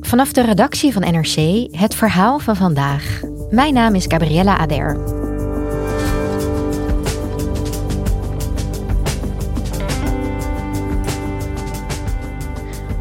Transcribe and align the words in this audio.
Vanaf 0.00 0.32
de 0.32 0.42
redactie 0.42 0.92
van 0.92 1.02
NRC 1.02 1.66
het 1.70 1.94
verhaal 1.94 2.38
van 2.38 2.56
vandaag. 2.56 3.20
Mijn 3.50 3.74
naam 3.74 3.94
is 3.94 4.04
Gabriella 4.08 4.58
Ader. 4.58 4.98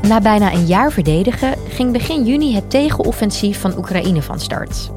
Na 0.01 0.21
bijna 0.21 0.53
een 0.53 0.65
jaar 0.65 0.91
verdedigen 0.91 1.53
ging 1.69 1.91
begin 1.91 2.25
juni 2.25 2.55
het 2.55 2.69
tegenoffensief 2.69 3.59
van 3.59 3.77
Oekraïne 3.77 4.21
van 4.21 4.39
start. 4.39 4.91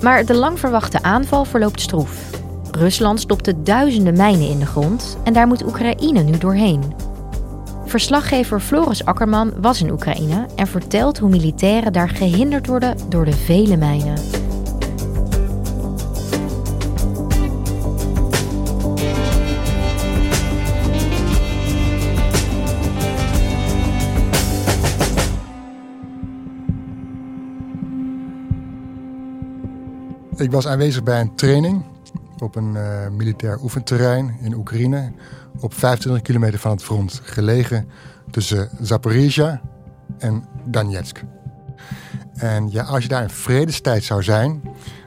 Maar 0.00 0.24
de 0.24 0.34
lang 0.34 0.58
verwachte 0.58 1.02
aanval 1.02 1.44
verloopt 1.44 1.80
stroef. 1.80 2.30
Rusland 2.70 3.20
stopte 3.20 3.62
duizenden 3.62 4.16
mijnen 4.16 4.48
in 4.48 4.58
de 4.58 4.66
grond 4.66 5.18
en 5.24 5.32
daar 5.32 5.46
moet 5.46 5.64
Oekraïne 5.66 6.22
nu 6.22 6.38
doorheen. 6.38 7.09
Verslaggever 7.90 8.60
Floris 8.60 9.04
Akkerman 9.04 9.52
was 9.60 9.82
in 9.82 9.90
Oekraïne 9.90 10.46
en 10.56 10.66
vertelt 10.66 11.18
hoe 11.18 11.28
militairen 11.28 11.92
daar 11.92 12.08
gehinderd 12.08 12.66
worden 12.66 12.96
door 13.08 13.24
de 13.24 13.32
vele 13.32 13.76
mijnen. 13.76 14.14
Ik 30.36 30.50
was 30.50 30.66
aanwezig 30.66 31.02
bij 31.02 31.20
een 31.20 31.34
training 31.34 31.84
op 32.42 32.56
een 32.56 32.74
uh, 32.74 33.08
militair 33.08 33.62
oefenterrein 33.62 34.36
in 34.40 34.54
Oekraïne. 34.54 35.12
Op 35.60 35.74
25 35.74 36.22
kilometer 36.22 36.58
van 36.58 36.70
het 36.70 36.82
front, 36.82 37.20
gelegen 37.22 37.88
tussen 38.30 38.68
Zaporizhia 38.80 39.60
en 40.18 40.44
Donetsk. 40.64 41.22
En 42.34 42.70
ja, 42.70 42.82
als 42.82 43.02
je 43.02 43.08
daar 43.08 43.22
in 43.22 43.30
vredestijd 43.30 44.04
zou 44.04 44.22
zijn, 44.22 44.62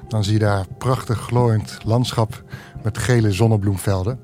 dan 0.08 0.24
zie 0.24 0.34
je 0.34 0.40
daar 0.40 0.66
prachtig 0.78 1.20
glooiend 1.20 1.78
landschap 1.84 2.44
met 2.84 2.98
gele 2.98 3.32
zonnebloemvelden. 3.32 4.20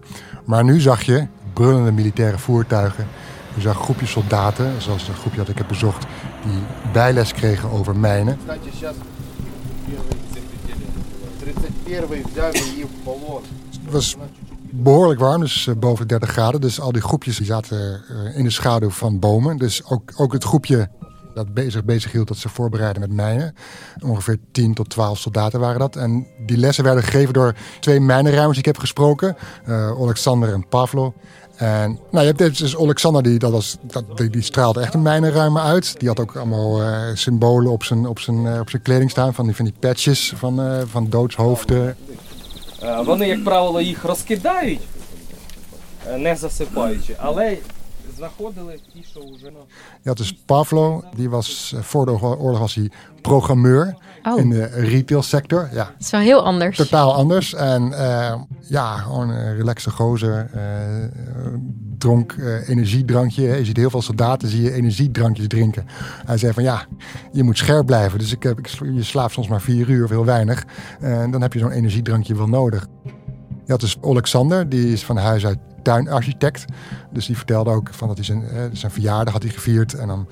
Maar 0.46 0.64
nu 0.64 0.80
zag 0.80 1.02
je 1.02 1.28
brullende 1.54 1.92
militaire 1.92 2.38
voertuigen. 2.38 3.08
Je 3.56 3.62
zag 3.62 3.78
groepjes 3.78 4.12
soldaten, 4.12 4.82
zoals 4.82 5.08
het 5.08 5.18
groepje 5.18 5.38
dat 5.38 5.50
ik 5.50 5.58
heb 5.58 5.68
bezocht, 5.68 6.06
die 6.44 6.92
bijles 6.94 7.34
kregen 7.34 7.70
over 7.70 7.96
mijnen. 7.96 8.38
Het 13.84 13.92
was 13.92 14.16
behoorlijk 14.72 15.20
warm, 15.20 15.42
dus 15.42 15.68
eh, 15.68 15.76
boven 15.76 16.08
30 16.08 16.30
graden. 16.30 16.62
Dus 16.62 16.80
al 16.80 16.92
die 16.92 17.02
groepjes 17.02 17.38
die 17.38 17.46
zaten 17.46 18.02
eh, 18.10 18.38
in 18.38 18.44
de 18.44 18.50
schaduw 18.50 18.90
van 18.90 19.20
bomen. 19.20 19.58
Dus 19.58 19.86
ook, 19.86 20.12
ook 20.16 20.34
het 20.34 20.44
groepje 20.44 20.90
dat 21.34 21.54
bezig, 21.54 21.86
bezig 21.86 22.12
hield 22.12 22.28
dat 22.28 22.38
ze 22.38 22.50
voorbereiden 22.50 23.02
met 23.02 23.12
mijnen. 23.12 23.56
Ongeveer 24.00 24.38
10 24.52 24.74
tot 24.74 24.90
12 24.90 25.20
soldaten 25.20 25.60
waren 25.60 25.80
dat. 25.80 25.96
En 25.96 26.28
die 26.46 26.58
lessen 26.58 26.84
werden 26.84 27.04
gegeven 27.04 27.34
door 27.34 27.56
twee 27.80 28.00
mijnenruimers 28.00 28.58
die 28.58 28.68
ik 28.68 28.74
heb 28.74 28.78
gesproken. 28.78 29.36
Alexander 30.00 30.54
en 30.54 30.68
Pavlo. 30.68 31.14
En 31.60 32.00
nou, 32.12 32.26
je 32.26 32.34
hebt 32.38 32.58
dus 32.58 32.78
Alexander, 32.78 33.24
die, 33.24 33.40
dat 33.40 33.52
was, 33.52 33.78
dat, 33.82 34.18
die, 34.18 34.30
die, 34.30 34.42
straalde 34.42 34.82
echt 34.82 34.94
een 34.94 35.02
mijnenruimer 35.02 35.62
uit. 35.62 36.00
Die 36.00 36.08
had 36.08 36.20
ook 36.20 36.36
allemaal 36.36 36.82
uh, 36.82 36.98
symbolen 37.14 37.72
op 37.72 37.84
zijn, 37.84 38.08
op, 38.08 38.20
zijn, 38.20 38.46
uh, 38.46 38.60
op 38.60 38.70
zijn 38.70 38.82
kleding 38.82 39.10
staan, 39.10 39.34
van 39.34 39.46
die, 39.46 39.56
van 39.56 39.66
die 39.66 39.74
patches 39.80 40.34
van, 40.36 40.60
uh, 40.60 40.82
van 40.86 41.10
doodshoofden. 41.10 41.96
Вони, 43.06 43.28
як 43.28 43.44
правило, 43.44 43.82
їх 43.82 44.04
розкидають, 44.04 44.80
не 46.18 46.36
засипаючи, 46.36 47.16
але 47.18 47.58
ja, 50.02 50.14
dus 50.14 50.34
Pavlo, 50.46 51.04
die 51.16 51.30
was 51.30 51.74
eh, 51.76 51.82
voor 51.82 52.06
de 52.06 52.12
oorlog 52.12 52.60
was 52.60 52.76
hij 52.76 52.92
programmeur 53.22 53.98
oh. 54.24 54.40
in 54.40 54.50
de 54.50 54.66
retailsector. 54.66 55.70
Ja. 55.72 55.84
Dat 55.84 55.94
is 56.00 56.10
wel 56.10 56.22
heel 56.22 56.44
anders. 56.44 56.78
Totaal 56.78 57.14
anders. 57.14 57.54
En 57.54 57.94
eh, 57.94 58.42
ja, 58.62 58.98
gewoon 58.98 59.30
een 59.30 59.56
relaxe 59.56 59.90
gozer. 59.90 60.50
Eh, 60.54 60.62
dronk 61.98 62.36
energiedrankje. 62.68 63.44
Je 63.44 63.66
ziet 63.66 63.78
heel 63.78 63.90
veel 63.90 64.02
soldaten 64.02 64.48
zie 64.48 64.62
je 64.62 64.74
energiedrankjes 64.74 65.48
drinken. 65.48 65.86
Hij 66.26 66.38
zei 66.38 66.54
van 66.54 66.64
ja, 66.64 66.86
je 67.32 67.44
moet 67.44 67.58
scherp 67.58 67.86
blijven. 67.86 68.20
Dus 68.20 68.32
ik, 68.32 68.44
heb, 68.44 68.60
ik, 68.60 68.68
je 68.68 69.04
slaapt 69.04 69.34
soms 69.34 69.48
maar 69.48 69.62
vier 69.62 69.90
uur 69.90 70.04
of 70.04 70.10
heel 70.10 70.26
weinig. 70.26 70.66
En 71.00 71.32
dan 71.32 71.42
heb 71.42 71.54
je 71.54 71.60
zo'n 71.60 71.72
energiedrankje 71.72 72.36
wel 72.36 72.48
nodig. 72.48 72.88
ja 73.04 73.12
had 73.66 73.80
dus 73.80 73.98
Alexander, 74.02 74.70
die 74.70 74.92
is 74.92 75.06
van 75.06 75.18
huis 75.18 75.46
uit 75.46 75.60
tuinarchitect. 75.82 76.66
Dus 77.12 77.26
die 77.26 77.38
vertelde 77.38 77.72
ook 77.72 77.90
van 77.92 78.08
dat 78.08 78.20
is 78.20 78.30
een, 78.30 78.44
eh, 78.44 78.64
zijn 78.72 78.92
verjaardag 78.92 79.34
had 79.34 79.44
hij 79.44 79.52
gevierd 79.52 79.94
en 79.94 80.08
dan 80.08 80.28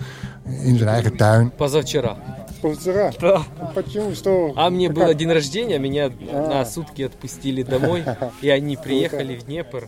in 0.46 0.78
zijn 0.78 0.90
eigen 0.90 1.16
tuin. 1.16 1.52
Позавчера. 1.56 2.18
Позавчера? 2.62 3.12
Да. 3.20 3.44
Почему? 3.74 4.16
Что? 4.16 4.54
А 4.56 4.70
мне 4.70 4.90
было 4.90 5.14
день 5.14 5.32
рождения, 5.32 5.80
меня 5.80 6.10
на 6.32 6.66
сутки 6.66 7.04
отпустили 7.04 7.64
домой, 7.64 8.04
и 8.42 8.50
они 8.50 8.78
приехали 8.78 9.36
в 9.36 9.44
Днепр. 9.44 9.88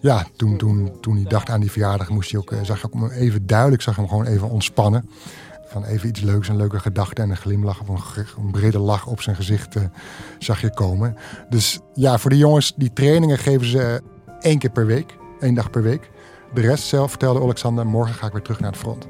Ja, 0.00 0.26
toen, 0.36 0.56
toen, 0.56 0.92
toen 1.00 1.14
hij 1.14 1.24
dacht 1.24 1.50
aan 1.50 1.60
die 1.60 1.70
verjaardag, 1.70 2.08
moest 2.08 2.30
hij 2.30 2.40
ook, 2.40 2.52
eh, 2.52 2.58
zag 2.62 2.84
ik 2.84 2.92
hem 2.92 3.10
even 3.10 3.46
duidelijk, 3.46 3.82
zag 3.82 3.96
hem 3.96 4.08
gewoon 4.08 4.26
even 4.26 4.50
ontspannen. 4.50 5.08
Van 5.68 5.84
even 5.84 6.08
iets 6.08 6.20
leuks, 6.20 6.48
een 6.48 6.56
leuke 6.56 6.78
gedachte 6.78 7.22
en 7.22 7.30
een 7.30 7.36
glimlach 7.36 7.80
of 7.80 8.16
een, 8.16 8.50
brede 8.50 8.78
lach 8.78 9.06
op 9.06 9.20
zijn 9.20 9.36
gezicht 9.36 9.76
eh, 9.76 9.82
zag 10.38 10.60
je 10.60 10.74
komen. 10.74 11.16
Dus 11.48 11.80
ja, 11.94 12.18
voor 12.18 12.30
die 12.30 12.38
jongens, 12.38 12.74
die 12.76 12.92
trainingen 12.92 13.38
geven 13.38 13.66
ze 13.66 13.82
eh, 13.82 14.34
één 14.40 14.58
keer 14.58 14.70
per 14.70 14.86
week, 14.86 15.16
één 15.40 15.54
dag 15.54 15.70
per 15.70 15.82
week. 15.82 16.10
De 16.54 16.60
rest 16.60 16.84
zelf 16.84 17.10
vertelde 17.10 17.40
Alexander, 17.40 17.86
morgen 17.86 18.14
ga 18.14 18.26
ik 18.26 18.32
weer 18.32 18.42
terug 18.42 18.60
naar 18.60 18.70
het 18.70 18.80
front. 18.80 19.06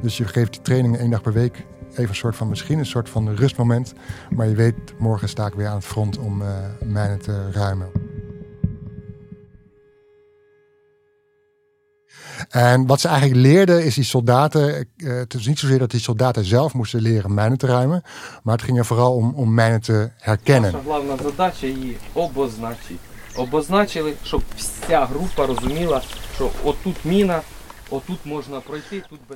Dus 0.00 0.16
je 0.16 0.24
geeft 0.24 0.52
die 0.52 0.62
trainingen 0.62 1.00
één 1.00 1.10
dag 1.10 1.22
per 1.22 1.32
week. 1.32 1.66
Even 1.90 2.08
een 2.08 2.14
soort 2.14 2.36
van, 2.36 2.48
misschien 2.48 2.78
een 2.78 2.86
soort 2.86 3.08
van 3.08 3.34
rustmoment. 3.34 3.92
Maar 4.30 4.48
je 4.48 4.54
weet, 4.54 4.74
morgen 4.98 5.28
sta 5.28 5.46
ik 5.46 5.54
weer 5.54 5.66
aan 5.66 5.76
het 5.76 5.84
front 5.84 6.18
om 6.18 6.42
eh, 6.42 6.48
mijnen 6.84 7.18
te 7.18 7.50
ruimen. 7.50 8.13
En 12.54 12.86
wat 12.86 13.00
ze 13.00 13.08
eigenlijk 13.08 13.40
leerden 13.40 13.84
is 13.84 13.94
die 13.94 14.04
soldaten. 14.04 14.74
Eh, 14.96 15.14
het 15.14 15.34
is 15.34 15.46
niet 15.46 15.58
zozeer 15.58 15.78
dat 15.78 15.90
die 15.90 16.00
soldaten 16.00 16.44
zelf 16.44 16.74
moesten 16.74 17.00
leren 17.00 17.34
mijnen 17.34 17.58
te 17.58 17.66
ruimen. 17.66 18.02
Maar 18.42 18.54
het 18.54 18.64
ging 18.64 18.78
er 18.78 18.84
vooral 18.84 19.14
om, 19.14 19.32
om 19.34 19.54
mijnen 19.54 19.80
te 19.80 20.10
herkennen. 20.18 20.72
Наша 20.72 21.22
задача 21.22 21.66
її 21.66 21.96
обозначити. 22.14 22.98
Обозначили, 23.36 24.12
щоб 24.24 24.42
вся 24.56 25.06
група 25.06 25.46
розуміла, 25.46 26.02
що 26.34 26.50
отут 26.64 27.04
міна, 27.04 27.40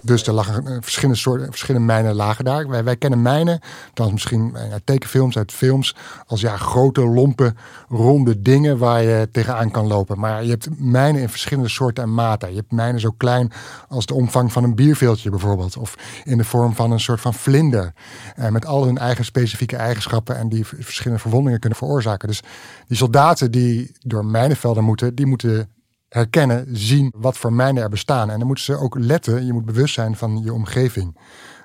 dus 0.03 0.27
er 0.27 0.33
lagen 0.33 0.67
eh, 0.67 0.77
verschillende 0.81 1.21
soorten, 1.21 1.45
eh, 1.45 1.51
verschillende 1.51 1.87
mijnen 1.87 2.15
lagen 2.15 2.45
daar. 2.45 2.85
Wij, 2.85 2.97
kennen 2.97 3.23
mijnen, 3.23 3.61
dan 3.95 4.13
misschien 4.13 4.57
eh, 4.57 4.73
uit 4.73 4.87
tekenfilms, 4.87 5.37
uit 5.37 5.53
films, 5.53 5.97
als 6.27 6.41
ja, 6.41 6.57
grote, 6.57 7.07
lompe, 7.07 7.55
ronde 7.89 8.43
dingen 8.43 8.79
waar 8.79 9.03
je 9.03 9.29
tegenaan 9.33 9.71
kan 9.71 9.87
lopen. 9.87 10.19
Maar 10.19 10.45
je 10.45 10.51
hebt 10.51 10.69
mijnen 10.79 11.23
in 11.23 11.29
verschillende 11.29 11.69
soorten 11.69 12.05
en 12.05 12.15
maten. 12.15 12.51
Je 12.51 12.57
hebt 12.57 12.73
mijnen 12.73 13.01
zo 13.01 13.11
klein 13.17 13.53
als 13.89 14.07
de 14.07 14.15
omvang 14.15 14.53
van 14.53 14.65
een 14.65 14.75
bierveeltje 14.75 15.31
bijvoorbeeld. 15.31 15.77
Of 15.77 15.95
in 16.25 16.39
de 16.39 16.45
vorm 16.45 16.75
van 16.75 16.91
een 16.91 17.01
soort 17.01 17.21
van 17.21 17.35
vlinder. 17.35 17.93
Eh, 18.37 18.49
met 18.49 18.67
al 18.67 18.85
hun 18.85 18.99
eigen 18.99 19.25
specifieke 19.25 19.77
eigenschappen 19.77 20.37
en 20.37 20.49
die 20.49 20.67
verschillende 20.67 21.23
verwondingen 21.23 21.61
kunnen 21.61 21.79
veroorzaken. 21.79 22.29
Dus 22.29 22.43
die 22.87 22.97
soldaten 22.97 23.51
die 23.51 23.93
door 24.01 24.25
mijnenvelden 24.25 24.85
moeten, 24.85 25.15
die 25.15 25.27
moeten 25.27 25.69
herkennen, 26.09 26.67
zien 26.77 27.13
wat 27.17 27.37
voor 27.37 27.53
mijnen 27.53 27.83
er 27.83 27.89
bestaan. 27.89 28.31
En 28.31 28.39
dan 28.39 28.47
moeten 28.47 28.65
ze 28.65 28.77
ook 28.77 28.99
letten, 28.99 29.47
je 29.47 29.53
moet 29.53 29.65
bewust 29.65 29.95
zijn 29.95 30.17
van 30.17 30.43
je 30.43 30.53
omgeving. 30.53 31.17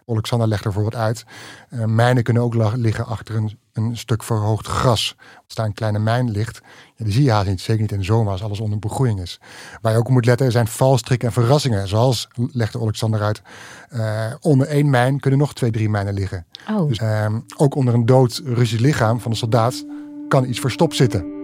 Alexander 0.08 0.48
legt 0.48 0.66
er 0.66 0.72
bijvoorbeeld 0.72 1.04
uit, 1.04 1.26
eh, 1.70 1.86
mijnen 1.86 2.24
kunnen 2.24 2.44
ook 2.44 2.76
liggen 2.76 3.06
achter 3.06 3.36
een, 3.36 3.58
een 3.74 3.98
stuk 3.98 4.24
verhoogd 4.24 4.68
gras. 4.68 5.16
Als 5.46 5.56
daar 5.56 5.66
een 5.66 5.74
kleine 5.74 6.00
mijn 6.00 6.32
ligt, 6.32 6.62
ja, 6.96 7.06
die 7.06 7.14
zie 7.14 7.24
je 7.24 7.32
haast 7.32 7.48
niet, 7.48 7.62
zeker 7.62 7.82
niet 7.82 7.92
in 7.92 7.98
de 7.98 8.04
zomer 8.04 8.32
als 8.32 8.44
alles 8.44 8.60
onder 8.60 8.80
begroeiing 8.80 9.22
is. 9.22 9.40
Waar 9.82 9.92
je 9.92 9.98
ook 9.98 10.10
moet 10.10 10.26
letten 10.26 10.52
zijn 10.52 10.68
valstrikken 10.68 11.28
en 11.28 11.34
verrassingen. 11.34 11.88
Zoals, 11.88 12.28
legde 12.52 12.80
Alexander 12.80 13.22
uit, 13.22 13.42
eh, 13.90 14.34
onder 14.40 14.68
één 14.68 14.90
mijn 14.90 15.20
kunnen 15.20 15.40
nog 15.40 15.54
twee, 15.54 15.72
drie 15.72 15.90
mijnen 15.90 16.14
liggen. 16.14 16.46
Oh. 16.70 16.88
Dus 16.88 16.98
ehm, 16.98 17.40
ook 17.58 17.76
onder 17.76 17.94
een 17.94 18.06
dood 18.06 18.42
Russisch 18.46 18.82
lichaam 18.82 19.20
van 19.20 19.32
een 19.32 19.38
soldaat 19.38 19.86
kan 20.28 20.46
iets 20.46 20.60
verstopt 20.60 20.96
zitten. 20.96 21.43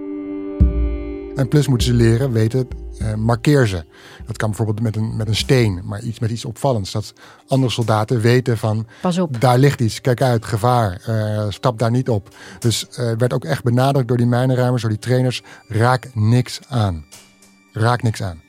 En 1.40 1.48
plus 1.48 1.68
moeten 1.68 1.88
ze 1.88 1.94
leren, 1.94 2.32
weten, 2.32 2.68
uh, 3.02 3.14
markeer 3.14 3.68
ze. 3.68 3.86
Dat 4.26 4.38
kan 4.38 4.50
bijvoorbeeld 4.50 4.82
met 4.82 4.96
een, 4.96 5.16
met 5.16 5.28
een 5.28 5.36
steen, 5.36 5.82
maar 5.84 6.02
iets 6.02 6.20
met 6.20 6.30
iets 6.30 6.46
opvallends. 6.46 6.92
Dat 6.92 7.14
andere 7.48 7.72
soldaten 7.72 8.22
weten 8.22 8.58
van, 8.58 8.88
Pas 9.02 9.20
op. 9.20 9.42
daar 9.42 9.58
ligt 9.58 9.82
iets, 9.82 10.02
kijk 10.02 10.22
uit, 10.22 10.46
gevaar, 10.46 11.02
uh, 11.10 11.46
stap 11.50 11.80
daar 11.80 11.92
niet 11.92 12.10
op. 12.10 12.36
Dus 12.60 12.86
uh, 12.90 13.12
werd 13.18 13.34
ook 13.34 13.46
echt 13.46 13.64
benadrukt 13.64 14.08
door 14.08 14.18
die 14.18 14.26
mijnenruimers, 14.26 14.82
door 14.82 14.92
die 14.92 15.00
trainers, 15.00 15.42
raak 15.68 16.10
niks 16.14 16.60
aan. 16.68 17.06
Raak 17.74 18.04
niks 18.04 18.22
aan. 18.22 18.42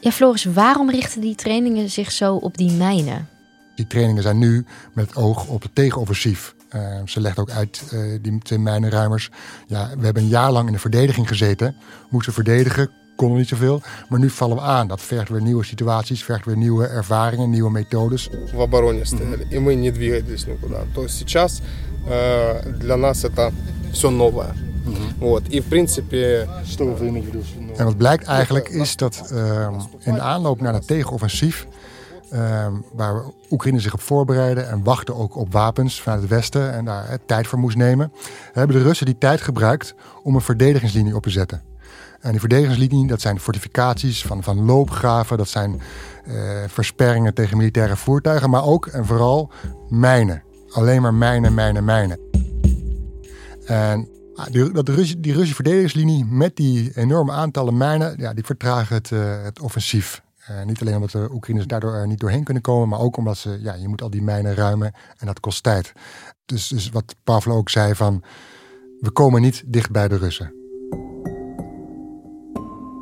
Ja, 0.00 0.10
Floris, 0.10 0.44
waarom 0.44 0.90
richten 0.90 1.20
die 1.20 1.34
trainingen 1.34 1.90
zich 1.90 2.12
zo 2.12 2.34
op 2.34 2.56
die 2.56 2.72
mijnen? 2.72 3.28
Die 3.74 3.86
trainingen 3.86 4.22
zijn 4.22 4.38
nu 4.38 4.64
met 4.94 5.06
het 5.06 5.16
oog 5.16 5.46
op 5.46 5.62
het 5.62 5.74
tegenoffensief. 5.74 6.54
Ehm, 6.70 7.06
ze 7.06 7.20
legt 7.20 7.38
ook 7.38 7.50
uit, 7.50 7.82
eh, 7.92 8.00
die 8.22 8.38
twee 8.38 8.58
mijnenruimers. 8.58 9.30
Ja, 9.66 9.90
we 9.98 10.04
hebben 10.04 10.22
een 10.22 10.28
jaar 10.28 10.52
lang 10.52 10.66
in 10.66 10.72
de 10.72 10.78
verdediging 10.78 11.28
gezeten. 11.28 11.76
Moesten 12.10 12.32
verdedigen, 12.32 12.90
konden 13.16 13.38
niet 13.38 13.48
zoveel. 13.48 13.82
Maar 14.08 14.18
nu 14.18 14.30
vallen 14.30 14.56
we 14.56 14.62
aan. 14.62 14.88
Dat 14.88 15.00
vergt 15.00 15.28
weer 15.28 15.42
nieuwe 15.42 15.64
situaties, 15.64 16.24
vergt 16.24 16.44
weer 16.44 16.56
nieuwe 16.56 16.86
ervaringen, 16.86 17.50
nieuwe 17.50 17.70
methodes. 17.70 18.28
В 18.52 18.60
обороне 18.60 19.04
стояли, 19.04 19.46
и 19.50 19.58
мы 19.58 19.74
niet 19.74 19.94
двигались 19.94 20.46
никуда. 20.46 20.84
То 20.94 21.02
есть 21.02 21.16
сейчас 21.16 21.60
э, 22.06 22.78
для 22.78 22.96
нас 22.96 23.24
это 23.24 23.52
nieuw. 23.92 24.10
новое. 24.10 24.54
Вот. 25.18 25.42
En 27.76 27.84
wat 27.84 27.96
blijkt 27.96 28.24
eigenlijk 28.24 28.68
is 28.68 28.96
dat 28.96 29.30
ehm, 29.32 29.74
in 29.98 30.14
de 30.14 30.20
aanloop 30.20 30.60
naar 30.60 30.74
het 30.74 30.86
tegenoffensief 30.86 31.66
uh, 32.32 32.66
waar 32.92 33.22
Oekraïne 33.50 33.80
zich 33.80 33.92
op 33.92 34.00
voorbereiden 34.00 34.68
en 34.68 34.82
wachten 34.82 35.16
ook 35.16 35.36
op 35.36 35.52
wapens 35.52 36.02
vanuit 36.02 36.20
het 36.20 36.30
Westen 36.30 36.72
en 36.72 36.84
daar 36.84 37.18
tijd 37.26 37.46
voor 37.46 37.58
moest 37.58 37.76
nemen, 37.76 38.12
hebben 38.52 38.76
de 38.76 38.82
Russen 38.82 39.06
die 39.06 39.18
tijd 39.18 39.40
gebruikt 39.40 39.94
om 40.22 40.34
een 40.34 40.40
verdedigingslinie 40.40 41.16
op 41.16 41.22
te 41.22 41.30
zetten. 41.30 41.62
En 42.20 42.30
die 42.30 42.40
verdedigingslinie, 42.40 43.06
dat 43.06 43.20
zijn 43.20 43.40
fortificaties 43.40 44.22
van, 44.22 44.42
van 44.42 44.64
loopgraven, 44.64 45.38
dat 45.38 45.48
zijn 45.48 45.80
uh, 46.26 46.34
versperringen 46.66 47.34
tegen 47.34 47.56
militaire 47.56 47.96
voertuigen, 47.96 48.50
maar 48.50 48.64
ook 48.64 48.86
en 48.86 49.06
vooral 49.06 49.52
mijnen. 49.88 50.42
Alleen 50.70 51.02
maar 51.02 51.14
mijnen, 51.14 51.54
mijnen, 51.54 51.84
mijnen. 51.84 52.18
En 53.64 54.08
die, 54.50 54.72
dat 54.72 54.86
die 54.86 55.32
Russische 55.32 55.54
verdedigingslinie 55.54 56.24
met 56.24 56.56
die 56.56 56.92
enorme 56.94 57.32
aantallen 57.32 57.76
mijnen, 57.76 58.14
ja, 58.16 58.34
die 58.34 58.44
vertragen 58.44 58.96
het, 58.96 59.10
uh, 59.10 59.42
het 59.42 59.60
offensief. 59.60 60.22
Eh, 60.46 60.62
niet 60.64 60.80
alleen 60.80 60.94
omdat 60.94 61.10
de 61.10 61.28
Oekraïners 61.32 61.66
daardoor 61.66 61.94
er 61.94 62.06
niet 62.06 62.20
doorheen 62.20 62.44
kunnen 62.44 62.62
komen, 62.62 62.88
maar 62.88 63.00
ook 63.00 63.16
omdat 63.16 63.36
ze, 63.36 63.58
ja, 63.62 63.74
je 63.74 63.88
moet 63.88 64.02
al 64.02 64.10
die 64.10 64.22
mijnen 64.22 64.54
ruimen 64.54 64.92
en 65.18 65.26
dat 65.26 65.40
kost 65.40 65.62
tijd. 65.62 65.92
Dus, 66.46 66.68
dus 66.68 66.90
wat 66.90 67.14
Pavlo 67.24 67.56
ook 67.56 67.70
zei 67.70 67.94
van, 67.94 68.22
we 69.00 69.10
komen 69.10 69.40
niet 69.40 69.62
dicht 69.66 69.90
bij 69.90 70.08
de 70.08 70.16
Russen. 70.16 70.52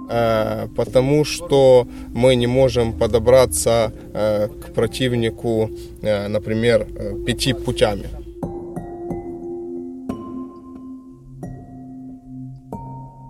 Eh, 0.09 0.63
потому 0.75 1.25
что 1.25 1.87
мы 2.15 2.35
не 2.35 2.47
можем 2.47 2.93
подобраться 2.95 3.93
э, 4.15 4.49
к 4.49 4.73
противнику, 4.73 5.71
э, 6.01 6.29
например, 6.29 6.87
э, 6.95 7.25
пяти 7.27 7.53
путями. 7.53 8.09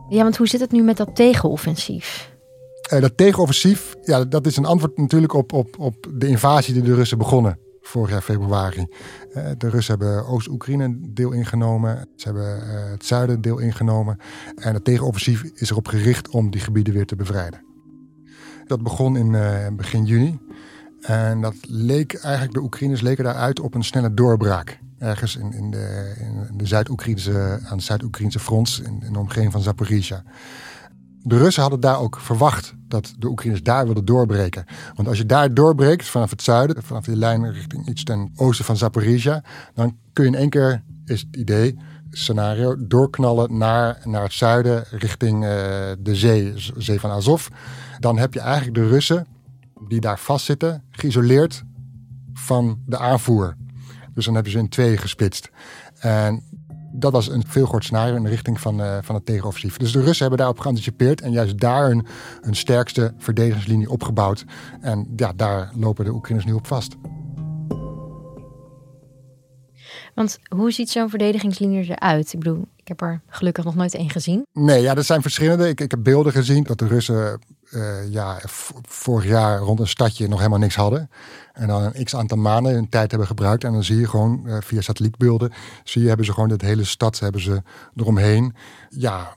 Ja, 0.09 0.23
want 0.23 0.37
hoe 0.37 0.47
zit 0.47 0.61
het 0.61 0.73
nu 0.73 0.83
met 0.83 0.97
dat 0.97 1.17
tegenoffensief? 1.17 2.38
Uh, 2.93 3.01
dat 3.01 3.17
tegenoffensief, 3.17 3.95
ja, 4.03 4.25
dat 4.25 4.47
is 4.47 4.57
een 4.57 4.65
antwoord 4.65 4.99
natuurlijk 4.99 5.33
op, 5.33 5.53
op, 5.53 5.79
op 5.79 6.09
de 6.15 6.27
invasie 6.27 6.75
die 6.75 6.83
de 6.83 6.95
Russen 6.95 7.19
begonnen 7.19 7.59
vorig 7.81 8.11
jaar 8.11 8.23
februari. 8.23 8.87
Uh, 9.37 9.49
de 9.59 9.69
Russen 9.69 9.99
hebben 9.99 10.27
Oost-Oekraïne 10.27 10.99
deel 11.01 11.33
ingenomen. 11.33 12.09
Ze 12.17 12.27
hebben 12.27 12.57
uh, 12.57 12.91
het 12.91 13.05
zuiden 13.05 13.41
deel 13.41 13.59
ingenomen. 13.59 14.19
En 14.55 14.75
het 14.75 14.85
tegenoffensief 14.85 15.43
is 15.55 15.71
erop 15.71 15.87
gericht 15.87 16.29
om 16.29 16.51
die 16.51 16.61
gebieden 16.61 16.95
weer 16.95 17.07
te 17.07 17.17
bevrijden. 17.17 17.61
Dat 18.67 18.83
begon 18.83 19.17
in 19.17 19.37
begin 19.77 20.05
juni. 20.05 20.39
En 21.01 21.41
dat 21.41 21.55
leek 21.61 22.15
eigenlijk, 22.15 22.55
de 22.55 22.61
Oekraïners 22.61 23.01
leken 23.01 23.25
daaruit 23.25 23.61
op 23.61 23.75
een 23.75 23.85
snelle 23.85 24.15
doorbraak 24.15 24.79
ergens 24.99 25.37
in, 25.37 25.53
in 25.53 25.71
de, 25.71 26.15
in 26.19 26.59
de 26.59 26.67
Zuid-Oekraïnse, 26.67 27.61
aan 27.65 27.77
de 27.77 27.83
Zuid-Oekraïnse 27.83 28.39
front, 28.39 28.81
in, 28.85 29.03
in, 29.07 29.13
de 29.13 29.19
omgeving 29.19 29.53
van 29.53 29.61
Zaporizhia. 29.61 30.23
De 31.29 31.39
Russen 31.39 31.63
hadden 31.63 31.81
daar 31.81 32.01
ook 32.01 32.21
verwacht 32.21 32.75
dat 32.89 33.15
de 33.19 33.27
Oekraïners 33.27 33.63
daar 33.63 33.85
wilden 33.85 34.05
doorbreken. 34.05 34.65
Want 34.95 35.09
als 35.09 35.19
je 35.19 35.27
daar 35.27 35.55
doorbreekt 35.55 36.07
vanaf 36.07 36.31
het 36.31 36.43
zuiden, 36.43 36.83
vanaf 36.83 37.05
die 37.05 37.17
lijn 37.17 37.53
richting 37.53 37.89
iets 37.89 38.05
ten 38.05 38.33
oosten 38.37 38.65
van 38.65 38.77
Zaporizhia, 38.77 39.43
dan 39.75 39.97
kun 40.13 40.25
je 40.25 40.31
in 40.31 40.37
één 40.37 40.51
keer, 40.51 40.83
is 41.05 41.21
het 41.21 41.37
idee, 41.37 41.79
scenario, 42.11 42.77
doorknallen 42.79 43.57
naar, 43.57 44.01
naar 44.05 44.23
het 44.23 44.33
zuiden 44.33 44.85
richting 44.91 45.45
uh, 45.45 45.51
de 45.99 46.15
zee, 46.15 46.53
zee 46.77 47.01
van 47.01 47.11
Azov. 47.11 47.47
Dan 47.99 48.19
heb 48.19 48.35
je 48.35 48.41
eigenlijk 48.41 48.75
de 48.75 48.89
Russen 48.89 49.27
die 49.89 50.01
daar 50.01 50.19
vastzitten, 50.19 50.83
geïsoleerd 50.91 51.65
van 52.33 52.83
de 52.87 52.99
aanvoer. 52.99 53.57
Dus 54.15 54.25
dan 54.25 54.35
hebben 54.35 54.53
ze 54.53 54.59
in 54.59 54.69
twee 54.69 54.97
gesplitst. 54.97 55.51
En 55.99 56.43
dat 56.99 57.13
was 57.13 57.29
een 57.29 57.45
veel 57.47 57.67
groot 57.67 57.85
scenario 57.85 58.17
in 58.17 58.23
de 58.23 58.29
richting 58.29 58.61
van, 58.61 58.81
uh, 58.81 58.99
van 59.03 59.15
het 59.15 59.27
tegenoffensief. 59.27 59.77
Dus 59.77 59.93
de 59.93 60.01
Russen 60.01 60.21
hebben 60.21 60.39
daarop 60.39 60.59
geanticipeerd 60.59 61.21
en 61.21 61.33
juist 61.33 61.59
daar 61.59 61.87
hun, 61.87 62.07
hun 62.41 62.57
sterkste 62.57 63.15
verdedigingslinie 63.19 63.91
opgebouwd. 63.91 64.45
En 64.81 65.13
ja, 65.17 65.33
daar 65.37 65.71
lopen 65.75 66.05
de 66.05 66.13
Oekraïners 66.13 66.47
nu 66.47 66.53
op 66.53 66.67
vast. 66.67 66.97
Want 70.15 70.39
hoe 70.49 70.71
ziet 70.71 70.91
zo'n 70.91 71.11
verdedigingslinie 71.11 71.91
eruit? 71.91 72.33
Ik 72.33 72.39
bedoel, 72.39 72.65
ik 72.77 72.89
heb 72.89 73.01
er 73.01 73.21
gelukkig 73.29 73.65
nog 73.65 73.75
nooit 73.75 73.95
één 73.95 74.11
gezien. 74.11 74.47
Nee, 74.53 74.83
ja, 74.83 74.95
er 74.95 75.05
zijn 75.05 75.23
verschillende. 75.23 75.69
Ik, 75.69 75.81
ik 75.81 75.91
heb 75.91 76.03
beelden 76.03 76.33
gezien 76.33 76.63
dat 76.63 76.79
de 76.79 76.87
Russen 76.87 77.41
uh, 77.71 78.11
ja, 78.13 78.41
vorig 78.83 79.25
jaar 79.25 79.59
rond 79.59 79.81
een 79.81 79.89
stadje 79.89 80.29
nog 80.29 80.39
helemaal 80.39 80.59
niks 80.59 80.77
hadden. 80.77 81.11
En 81.53 81.67
dan 81.67 81.83
een 81.83 82.05
x 82.05 82.17
aantal 82.17 82.39
maanden 82.39 82.73
hun 82.73 82.89
tijd 82.89 83.11
hebben 83.11 83.29
gebruikt. 83.29 83.65
En 83.65 83.73
dan 83.73 83.85
zie 83.85 83.97
je 83.97 84.09
gewoon 84.09 84.43
uh, 84.47 84.57
via 84.61 84.81
satellietbeelden, 84.81 85.53
zie 85.85 86.03
je, 86.03 86.09
hebben 86.09 86.27
ze 86.27 86.33
gewoon 86.33 86.49
de 86.49 86.67
hele 86.67 86.85
stad 86.85 87.19
hebben 87.19 87.41
ze 87.41 87.63
eromheen. 87.97 88.55
Ja, 88.89 89.37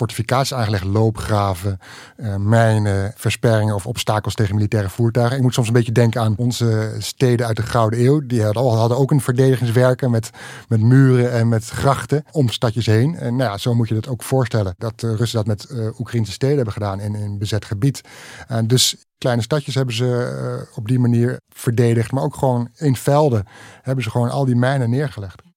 fortificaties 0.00 0.54
aangelegd, 0.54 0.84
loopgraven, 0.84 1.78
uh, 2.16 2.36
mijnen, 2.36 3.12
versperringen 3.16 3.74
of 3.74 3.86
obstakels 3.86 4.34
tegen 4.34 4.54
militaire 4.54 4.88
voertuigen. 4.88 5.36
Ik 5.36 5.42
moet 5.42 5.54
soms 5.54 5.66
een 5.66 5.72
beetje 5.72 5.92
denken 5.92 6.20
aan 6.20 6.34
onze 6.36 6.94
steden 6.98 7.46
uit 7.46 7.56
de 7.56 7.62
Gouden 7.62 8.00
Eeuw. 8.00 8.26
Die 8.26 8.42
hadden, 8.42 8.96
ook 8.96 9.10
een 9.10 9.20
verdedigingswerken 9.20 10.10
met, 10.10 10.30
met 10.68 10.80
muren 10.80 11.32
en 11.32 11.48
met 11.48 11.68
grachten 11.68 12.24
om 12.32 12.48
stadjes 12.48 12.86
heen. 12.86 13.14
En 13.14 13.36
nou 13.36 13.50
ja, 13.50 13.58
zo 13.58 13.74
moet 13.74 13.88
je 13.88 13.94
dat 13.94 14.08
ook 14.08 14.22
voorstellen. 14.22 14.74
Dat 14.78 15.00
de 15.00 15.16
Russen 15.16 15.38
dat 15.38 15.46
met 15.46 15.66
uh, 15.70 16.00
Oekraïnse 16.00 16.32
steden 16.32 16.56
hebben 16.56 16.74
gedaan 16.74 17.00
in, 17.00 17.14
in 17.14 17.38
bezet 17.38 17.64
gebied. 17.64 18.00
En 18.46 18.66
dus 18.66 18.96
kleine 19.18 19.42
stadjes 19.42 19.74
hebben 19.74 19.94
ze 19.94 20.68
op 20.74 20.88
die 20.88 20.98
manier 20.98 21.40
verdedigd. 21.48 22.12
Maar 22.12 22.22
ook 22.22 22.36
gewoon 22.36 22.68
in 22.76 22.96
velden 22.96 23.44
hebben 23.82 24.04
ze 24.04 24.10
gewoon 24.10 24.30
al 24.30 24.44
die 24.44 24.56
mijnen 24.56 24.90
neergelegd. 24.90 25.49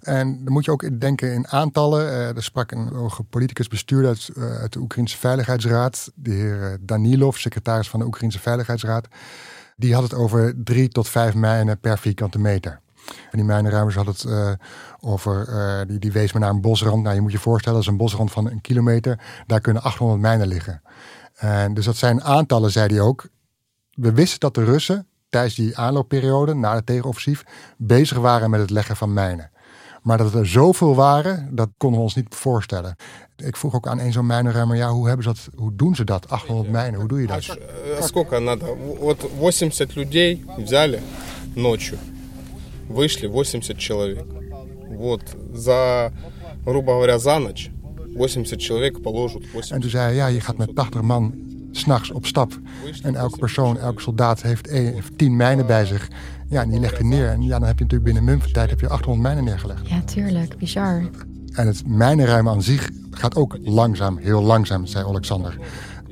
En 0.00 0.44
dan 0.44 0.52
moet 0.52 0.64
je 0.64 0.70
ook 0.70 1.00
denken 1.00 1.32
in 1.32 1.48
aantallen. 1.48 2.06
Uh, 2.06 2.36
er 2.36 2.42
sprak 2.42 2.70
een 2.70 2.88
hoge 2.88 3.22
politicus 3.22 3.68
bestuurder 3.68 4.08
uit, 4.08 4.30
uh, 4.36 4.56
uit, 4.56 4.72
de 4.72 4.78
Oekraïnse 4.78 5.18
Veiligheidsraad, 5.18 6.10
de 6.14 6.30
heer 6.30 6.78
Danilov, 6.80 7.36
secretaris 7.36 7.88
van 7.88 8.00
de 8.00 8.06
Oekraïnse 8.06 8.38
Veiligheidsraad. 8.38 9.08
Die 9.76 9.94
had 9.94 10.02
het 10.02 10.14
over 10.14 10.54
drie 10.64 10.88
tot 10.88 11.08
vijf 11.08 11.34
mijnen 11.34 11.80
per 11.80 11.98
vierkante 11.98 12.38
meter. 12.38 12.80
En 13.06 13.38
die 13.38 13.44
mijnenruimers 13.44 13.96
hadden 13.96 14.14
het 14.14 14.58
over, 15.00 15.48
die, 15.86 15.98
die 15.98 16.12
wees 16.12 16.32
me 16.32 16.38
naar 16.38 16.50
een 16.50 16.60
bosrand. 16.60 17.02
Nou, 17.02 17.14
je 17.14 17.20
moet 17.20 17.32
je 17.32 17.38
voorstellen, 17.38 17.78
dat 17.78 17.86
is 17.86 17.92
een 17.92 17.98
bosrand 17.98 18.32
van 18.32 18.50
een 18.50 18.60
kilometer. 18.60 19.20
Daar 19.46 19.60
kunnen 19.60 19.82
800 19.82 20.20
mijnen 20.20 20.46
liggen. 20.46 20.82
En 21.34 21.74
dus 21.74 21.84
dat 21.84 21.96
zijn 21.96 22.22
aantallen, 22.22 22.70
zei 22.70 22.94
hij 22.94 23.00
ook. 23.00 23.28
We 23.94 24.12
wisten 24.12 24.40
dat 24.40 24.54
de 24.54 24.64
Russen 24.64 25.06
tijdens 25.30 25.54
die 25.54 25.78
aanloopperiode, 25.78 26.54
na 26.54 26.74
het 26.74 26.86
tegenoffensief, 26.86 27.44
bezig 27.76 28.18
waren 28.18 28.50
met 28.50 28.60
het 28.60 28.70
leggen 28.70 28.96
van 28.96 29.12
mijnen. 29.12 29.50
Maar 30.02 30.18
dat 30.18 30.34
er 30.34 30.46
zoveel 30.46 30.94
waren, 30.94 31.48
dat 31.50 31.68
konden 31.76 31.98
we 31.98 32.04
ons 32.04 32.14
niet 32.14 32.34
voorstellen. 32.34 32.96
Ik 33.36 33.56
vroeg 33.56 33.74
ook 33.74 33.88
aan 33.88 33.98
een 33.98 34.12
zo'n 34.12 34.26
mijnenruimer, 34.26 34.76
ja, 34.76 34.90
hoe, 34.90 35.06
hebben 35.06 35.24
ze 35.24 35.32
dat, 35.32 35.48
hoe 35.56 35.74
doen 35.74 35.94
ze 35.94 36.04
dat, 36.04 36.30
800 36.30 36.70
mijnen, 36.70 37.00
hoe 37.00 37.08
doe 37.08 37.20
je 37.20 37.26
dat? 37.26 37.58
Hoeveel 37.98 38.40
nodig? 38.40 38.68
Вот 38.98 39.30
80 39.40 39.96
людей 39.96 40.44
взяли 40.56 41.00
ночью, 41.54 41.98
вышли 42.88 43.26
80 43.26 43.78
человек. 43.78 44.26
Вот 44.88 45.22
за, 45.54 46.12
грубо 46.64 46.92
говоря, 46.92 47.18
за 47.18 47.38
ночь 47.38 47.70
80 48.16 48.58
человек 48.58 49.02
положат. 49.02 49.42
80. 49.52 49.70
En 49.74 49.80
toen 49.80 49.90
zei 49.90 50.04
hij, 50.04 50.14
ja, 50.14 50.26
je 50.26 50.40
gaat 50.40 50.56
met 50.56 50.74
80 50.74 51.02
man 51.02 51.34
s'nachts 51.70 52.10
op 52.10 52.26
stap. 52.26 52.58
En 53.02 53.14
elke 53.14 53.38
persoon, 53.38 53.78
elke 53.78 54.00
soldaat 54.00 54.42
heeft 54.42 54.70
10 55.16 55.36
mijnen 55.36 55.66
bij 55.66 55.84
zich. 55.84 56.08
Ja, 56.48 56.62
en 56.62 56.70
die 56.70 56.80
leg 56.80 56.98
je 56.98 57.04
neer. 57.04 57.28
En 57.28 57.42
ja, 57.42 57.58
dan 57.58 57.68
heb 57.68 57.78
je 57.78 57.84
natuurlijk 57.84 58.12
binnen 58.12 58.34
een 58.34 58.40
van 58.40 58.52
tijd 58.52 58.70
heb 58.70 58.80
je 58.80 58.88
800 58.88 59.22
mijnen 59.22 59.44
neergelegd. 59.44 59.88
Ja, 59.88 60.00
tuurlijk. 60.02 60.58
Bizar. 60.58 61.02
En 61.52 61.66
het 61.66 61.86
mijnenruim 61.86 62.48
aan 62.48 62.62
zich 62.62 62.90
gaat 63.10 63.36
ook 63.36 63.58
langzaam, 63.62 64.16
heel 64.16 64.42
langzaam, 64.42 64.86
zei 64.86 65.04
Alexander. 65.04 65.58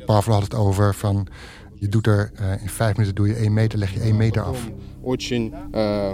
Pavlov 0.06 0.34
had 0.34 0.42
het 0.42 0.54
over 0.54 0.94
van... 0.94 1.26
je 1.74 1.88
doet 1.88 2.06
er 2.06 2.30
eh, 2.34 2.62
in 2.62 2.68
vijf 2.68 2.92
minuten 2.96 3.14
doe 3.14 3.26
je 3.28 3.34
één 3.34 3.52
meter, 3.52 3.78
leg 3.78 3.92
je 3.92 4.00
één 4.00 4.16
meter 4.16 4.42
af. 4.42 4.70
Eh, 5.70 6.10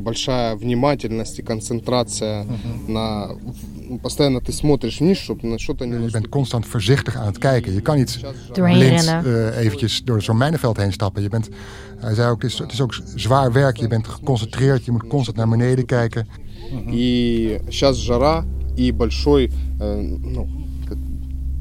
большая 0.00 0.56
внимательность 0.56 1.38
и 1.38 1.42
концентрация 1.42 2.44
mm 2.44 2.90
на... 2.90 3.30
Постоянно 4.02 4.40
ты 4.40 4.52
смотришь 4.52 5.00
вниз, 5.00 5.18
чтобы 5.18 5.46
на 5.46 5.58
что-то 5.58 5.84
не... 5.86 6.06
Je 6.06 6.10
bent 6.10 6.28
constant 6.28 6.66
voorzichtig 6.66 7.16
aan 7.16 7.26
het 7.26 7.38
kijken. 7.38 7.74
Je 7.74 7.80
kan 7.80 7.96
niet 7.96 8.20
blind 8.52 9.04
uh, 9.04 9.48
eh, 9.48 9.64
eventjes 9.64 10.02
door 10.04 10.22
zo'n 10.22 10.36
mijnenveld 10.36 10.76
heen 10.76 10.92
stappen. 10.92 11.22
Je 11.22 11.28
bent, 11.28 11.48
hij 11.96 12.14
zei 12.14 12.30
ook, 12.30 12.42
het 12.42 12.52
is, 12.52 12.58
het 12.58 12.72
is 12.72 12.80
ook 12.80 12.94
zwaar 13.14 13.52
werk. 13.52 13.76
Je 13.76 13.88
bent 13.88 14.08
geconcentreerd, 14.08 14.84
je 14.84 14.90
moet 14.90 15.06
constant 15.06 15.36
naar 15.36 15.48
beneden 15.48 15.84
kijken. 15.86 16.26
И 16.86 17.60
сейчас 17.70 17.96
жара 17.96 18.44
и 18.76 18.90
большой, 18.90 19.50
э, 19.80 20.00
ну, 20.00 20.48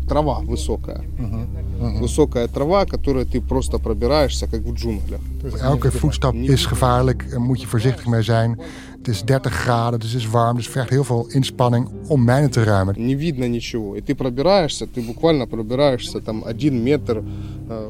трава 0.08 0.40
высокая. 0.40 1.02
Угу. 1.20 2.00
Высокая 2.00 2.48
трава, 2.48 2.86
которой 2.86 3.26
ты 3.26 3.42
просто 3.42 3.78
пробираешься, 3.80 4.48
как 4.48 4.62
в 4.62 4.74
джунглях. 4.74 5.22
Dus 5.44 5.62
elke 5.62 5.92
voetstap 5.92 6.34
is 6.34 6.66
gevaarlijk 6.66 7.26
en 7.32 7.42
moet 7.42 7.62
je 7.62 7.68
voorzichtig 7.68 8.06
mee 8.06 8.22
zijn. 8.22 8.60
Het 9.04 9.12
is 9.14 9.24
30 9.24 9.54
graden, 9.54 10.00
dus 10.00 10.12
het 10.12 10.22
is 10.22 10.30
warm, 10.30 10.56
dus 10.56 10.66
het 10.66 10.74
vergt 10.74 10.90
heel 10.90 11.04
veel 11.04 11.28
inspanning 11.30 11.90
om 12.08 12.24
mijnen 12.24 12.52
te 12.52 12.64
ruimen. 12.64 12.96
Не 12.98 13.16
видно 13.16 13.48
ничего. 13.48 13.96
И 13.98 14.02
ты 14.02 14.16
пробираешься, 14.16 14.86
ты 14.86 15.02
буквально 15.02 15.46
пробираешься 15.46 16.22
там 16.22 16.44
1 16.46 16.56
э, 16.58 16.72
meter. 16.72 17.24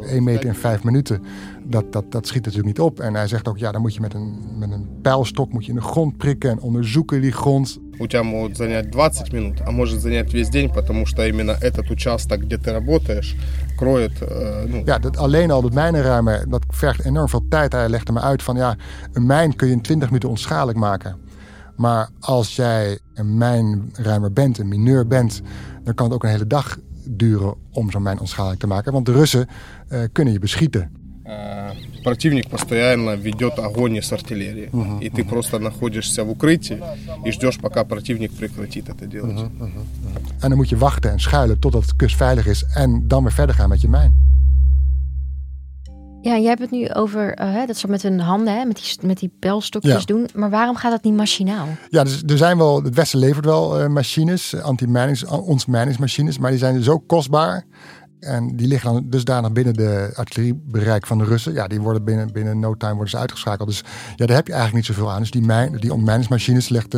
1 0.10 0.24
meter 0.24 0.46
in 0.46 0.56
5 0.56 0.84
minuten. 0.84 1.22
Dat, 1.64 1.94
dat, 1.94 2.12
dat 2.12 2.28
schiet 2.28 2.46
natuurlijk 2.46 2.78
niet 2.78 2.86
op. 2.86 3.00
En 3.00 3.14
hij 3.14 3.28
zegt 3.28 3.48
ook, 3.48 3.58
ja, 3.58 3.72
dan 3.72 3.82
moet 3.82 3.94
je 3.94 4.02
met 4.02 4.14
een, 4.14 4.40
met 4.58 4.72
een 4.72 4.88
pijlstok 5.02 5.52
moet 5.52 5.66
je 5.66 5.70
in 5.70 5.78
de 5.78 5.84
grond 5.84 6.18
prikken 6.18 6.50
en 6.50 6.60
onderzoeken 6.60 7.22
die 7.22 7.32
grond. 7.32 7.80
У 8.00 8.08
тебя 8.08 8.24
20 8.24 8.58
занять 8.58 8.92
20 8.92 9.32
минут, 9.32 9.62
а 9.62 9.72
может 9.72 10.02
занять 10.02 10.34
весь 10.34 10.50
день, 10.50 10.70
потому 10.70 11.06
что 11.06 11.28
именно 11.28 11.56
этот 11.62 11.92
участок, 11.92 12.42
где 12.42 12.58
ты 12.58 12.72
работаешь, 12.72 13.36
eh, 14.22 14.86
ja, 14.86 15.00
dat, 15.00 15.18
alleen 15.18 15.52
al 15.52 15.62
dat 15.62 15.74
mijnenruimer 15.74 16.50
dat 16.50 16.64
vergt 16.70 17.06
enorm 17.06 17.30
veel 17.30 17.46
tijd. 17.50 17.72
Hij 17.72 17.90
legde 17.90 18.12
me 18.12 18.20
uit 18.20 18.44
van 18.44 18.56
ja, 18.56 18.76
een 19.14 19.26
mijn 19.26 19.56
kun 19.56 19.68
je 19.68 19.74
in 19.74 19.82
20 19.82 20.08
minuten 20.08 20.30
onschadelijk 20.30 20.78
maken. 20.78 21.18
Maar 21.76 22.10
als 22.20 22.56
jij 22.56 23.00
een 23.14 23.38
mijnruimer 23.38 24.34
bent, 24.34 24.58
een 24.58 24.68
mineur 24.68 25.08
bent, 25.08 25.42
dan 25.84 25.94
kan 25.94 26.06
het 26.06 26.16
ook 26.16 26.24
een 26.24 26.30
hele 26.30 26.48
dag 26.48 26.78
duren 27.06 27.56
om 27.72 27.92
zo'n 27.92 28.02
mijn 28.02 28.20
onschadelijk 28.20 28.60
te 28.60 28.68
maken. 28.68 28.92
Want 28.92 29.06
de 29.06 29.12
Russen 29.12 29.48
eh, 29.88 30.00
kunnen 30.12 30.34
je 30.34 30.40
beschieten. 30.40 30.92
Eh, 31.24 31.70
противник 32.04 32.50
постоянно 32.50 33.16
ведет 33.16 33.60
огонь 33.60 33.96
из 33.96 34.12
артиллерии. 34.12 34.70
Угу, 34.72 35.00
и 35.00 35.10
ты 35.10 35.22
угу. 35.22 35.30
просто 35.30 35.60
находишься 35.60 36.24
в 36.24 36.30
укрытии 36.30 36.82
и 37.26 37.32
ждешь, 37.32 37.60
пока 37.60 37.84
противник 37.84 38.32
прекратит 38.32 38.90
это 38.90 39.06
делать. 39.06 39.40
Угу, 39.40 39.42
угу, 39.42 39.66
угу. 39.66 39.82
En 40.42 40.50
dan 40.50 40.56
moet 40.58 40.70
je 40.70 40.78
wachten 40.78 41.12
en 41.12 41.20
schuilen 41.20 41.60
totdat 41.60 41.88
de 41.88 41.96
kust 41.96 42.16
veilig 42.16 42.48
is 42.48 42.66
en 42.74 43.08
dan 43.08 43.24
weer 43.24 43.32
verder 43.32 43.56
gaan 43.56 43.70
met 43.70 43.82
je 43.82 43.90
mijn. 43.90 44.24
Ja, 46.24 46.38
jij 46.38 46.48
hebt 46.48 46.62
het 46.62 46.72
nu 46.72 46.94
over 46.94 47.42
uh, 47.42 47.68
dat 47.68 47.78
ze 47.78 47.88
met 47.88 48.02
hun 48.02 48.20
handen, 48.20 48.54
hè, 48.58 48.66
met 48.66 48.76
die, 48.76 49.08
met 49.08 49.20
die 49.20 50.06
doen. 50.06 50.30
Maar 50.34 50.50
waarom 50.50 50.76
gaat 50.76 50.92
dat 50.92 51.04
niet 51.04 51.14
machinaal? 51.14 51.68
Ja, 51.90 52.04
dus 52.04 52.24
er 52.24 52.38
zijn 52.38 52.58
wel, 52.58 52.84
het 52.84 52.96
Westen 52.96 53.20
levert 53.20 53.46
wel 53.46 53.82
uh, 53.82 53.88
machines, 53.88 54.62
anti-mijnings, 54.62 55.26
ons 55.26 55.66
machines. 55.66 56.38
Maar 56.38 56.50
die 56.50 56.60
zijn 56.60 56.84
zo 56.84 57.00
kostbaar 57.00 57.66
en 58.24 58.56
die 58.56 58.68
liggen 58.68 58.94
dan 58.94 59.10
dusdanig 59.10 59.52
binnen 59.52 59.74
de 59.74 60.12
artilleriebereik 60.16 61.08
van 61.08 61.18
de 61.18 61.24
Russen. 61.24 61.54
Ja, 61.54 61.68
die 61.68 61.82
worden 61.82 62.04
binnen, 62.04 62.32
binnen 62.32 62.60
no 62.60 62.76
time 62.78 62.94
worden 62.94 63.10
ze 63.10 63.18
uitgeschakeld. 63.18 63.68
Dus 63.68 63.84
ja, 64.16 64.26
daar 64.26 64.36
heb 64.36 64.48
je 64.48 64.54
eigenlijk 64.54 64.88
niet 64.88 64.96
zoveel 64.96 65.12
aan. 65.12 65.20
Dus 65.20 65.32
die, 65.32 65.80
die 65.80 65.94
ontmijningsmachines, 65.94 66.70
legde 66.70 66.98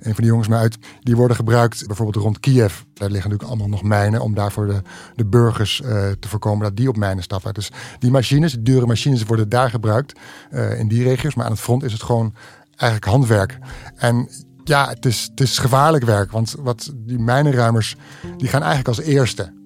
een 0.00 0.14
van 0.14 0.22
die 0.22 0.26
jongens 0.26 0.48
me 0.48 0.56
uit, 0.56 0.78
die 1.00 1.16
worden 1.16 1.36
gebruikt 1.36 1.86
bijvoorbeeld 1.86 2.24
rond 2.24 2.40
Kiev. 2.40 2.80
Daar 2.94 3.10
liggen 3.10 3.30
natuurlijk 3.30 3.42
allemaal 3.42 3.78
nog 3.78 3.82
mijnen 3.82 4.20
om 4.20 4.34
daarvoor 4.34 4.66
de, 4.66 4.82
de 5.14 5.26
burgers 5.26 5.82
eh, 5.82 6.08
te 6.20 6.28
voorkomen 6.28 6.64
dat 6.64 6.76
die 6.76 6.88
op 6.88 6.96
mijnen 6.96 7.22
stappen. 7.22 7.54
Dus 7.54 7.70
die 7.98 8.10
machines, 8.10 8.52
die 8.52 8.62
dure 8.62 8.86
machines, 8.86 9.22
worden 9.22 9.48
daar 9.48 9.70
gebruikt 9.70 10.18
eh, 10.50 10.78
in 10.78 10.88
die 10.88 11.02
regio's. 11.02 11.34
Maar 11.34 11.44
aan 11.44 11.52
het 11.52 11.60
front 11.60 11.82
is 11.82 11.92
het 11.92 12.02
gewoon 12.02 12.34
eigenlijk 12.70 13.04
handwerk. 13.04 13.58
En 13.96 14.28
ja, 14.64 14.88
het 14.88 15.06
is, 15.06 15.28
het 15.30 15.40
is 15.40 15.58
gevaarlijk 15.58 16.04
werk. 16.04 16.30
Want 16.30 16.54
wat 16.58 16.92
die 16.94 17.18
mijnenruimers, 17.18 17.96
die 18.36 18.48
gaan 18.48 18.62
eigenlijk 18.62 18.88
als 18.88 19.06
eerste 19.06 19.58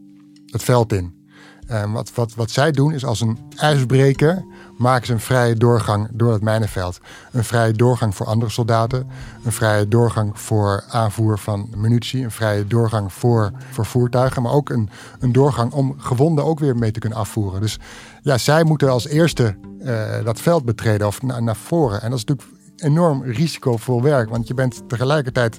het 0.55 0.63
veld 0.63 0.93
in. 0.93 1.23
En 1.67 1.93
wat, 1.93 2.15
wat, 2.15 2.35
wat 2.35 2.51
zij 2.51 2.71
doen 2.71 2.93
is 2.93 3.05
als 3.05 3.21
een 3.21 3.39
ijsbreker 3.57 4.45
maken 4.77 5.07
ze 5.07 5.13
een 5.13 5.21
vrije 5.21 5.55
doorgang 5.55 6.09
door 6.13 6.33
het 6.33 6.43
mijnenveld. 6.43 7.01
Een 7.33 7.45
vrije 7.45 7.73
doorgang 7.73 8.15
voor 8.15 8.27
andere 8.27 8.51
soldaten. 8.51 9.07
Een 9.45 9.53
vrije 9.53 9.89
doorgang 9.89 10.41
voor 10.41 10.85
aanvoer 10.89 11.39
van 11.39 11.69
munitie. 11.77 12.25
Een 12.25 12.31
vrije 12.31 12.67
doorgang 12.67 13.13
voor, 13.13 13.51
voor 13.71 13.87
voertuigen. 13.87 14.43
Maar 14.43 14.53
ook 14.53 14.71
een, 14.71 14.89
een 15.19 15.33
doorgang 15.33 15.73
om 15.73 15.95
gewonden 15.99 16.45
ook 16.45 16.59
weer 16.59 16.77
mee 16.77 16.91
te 16.91 17.01
kunnen 17.01 17.19
afvoeren. 17.19 17.61
Dus 17.61 17.79
ja, 18.23 18.39
zij 18.39 18.65
moeten 18.65 18.91
als 18.91 19.07
eerste 19.07 19.57
eh, 19.81 20.25
dat 20.25 20.41
veld 20.41 20.65
betreden 20.65 21.07
of 21.07 21.23
na- 21.23 21.41
naar 21.41 21.57
voren. 21.57 22.03
En 22.03 22.11
dat 22.11 22.19
is 22.19 22.25
natuurlijk 22.25 22.59
enorm 22.77 23.23
risicovol 23.23 24.03
werk. 24.03 24.29
Want 24.29 24.49
je 24.49 24.55
bent 24.55 24.89
tegelijkertijd 24.89 25.59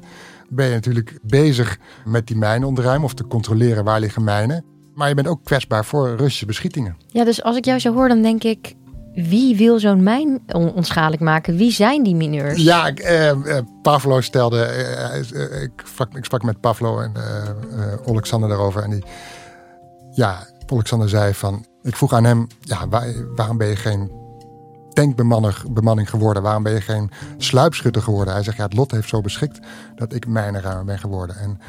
ben 0.50 0.66
je 0.66 0.74
natuurlijk 0.74 1.20
bezig 1.22 1.78
met 2.06 2.28
die 2.28 2.38
mijnen 2.38 2.68
ontruimen 2.68 3.04
of 3.04 3.14
te 3.14 3.28
controleren 3.28 3.84
waar 3.84 4.00
liggen 4.00 4.24
mijnen. 4.24 4.75
Maar 4.96 5.08
je 5.10 5.14
bent 5.16 5.28
ook 5.28 5.44
kwetsbaar 5.44 5.86
voor 5.86 6.16
Russische 6.16 6.46
beschietingen. 6.46 6.98
Ja, 7.08 7.24
dus 7.24 7.44
als 7.44 7.58
ik 7.58 7.66
jou 7.66 7.80
zo 7.80 7.94
hoor, 7.94 8.08
dan 8.08 8.22
denk 8.22 8.44
ik... 8.44 8.76
Wie 9.14 9.58
wil 9.58 9.80
zo'n 9.80 10.04
mijn 10.04 10.42
on- 10.48 10.74
onschadelijk 10.74 11.22
maken? 11.22 11.56
Wie 11.58 11.72
zijn 11.72 12.04
die 12.04 12.16
mineurs? 12.16 12.64
Ja, 12.64 12.90
eh, 12.94 13.30
eh, 13.30 13.66
Pavlo 13.82 14.22
stelde. 14.22 14.62
eh, 14.64 15.16
eh, 15.16 15.62
ik, 15.62 15.72
sprak, 15.86 16.16
ik 16.18 16.26
sprak 16.26 16.44
met 16.44 16.60
Pavlo 16.60 17.00
en 17.00 17.12
Alexander 18.08 18.50
daarover. 18.50 18.84
En 18.84 18.90
die, 18.90 19.04
ja, 20.12 20.48
Alexander 20.68 21.10
zei 21.10 21.34
van. 21.34 21.66
Ik 21.82 21.96
vroeg 21.96 22.14
aan 22.14 22.24
hem: 22.24 22.48
ja, 22.60 22.88
waar- 22.88 23.14
waarom 23.36 23.58
ben 23.58 23.68
je 23.68 23.76
geen 23.76 24.12
tankbemanning 24.94 25.74
bemanning 25.74 26.10
geworden? 26.10 26.44
Waarom 26.44 26.64
ben 26.64 26.74
je 26.74 26.82
geen 26.82 27.12
sluipschutter 27.38 28.02
geworden? 28.02 28.34
Hij 28.34 28.44
zegt: 28.44 28.58
ja, 28.58 28.64
het 28.64 28.74
lot 28.76 28.92
heeft 28.92 29.10
zo 29.10 29.22
beschikt 29.22 29.60
dat 29.96 30.14
ik 30.14 30.28
mijnenruimer 30.28 30.86
ben 30.86 31.00
geworden. 31.00 31.36
En 31.38 31.60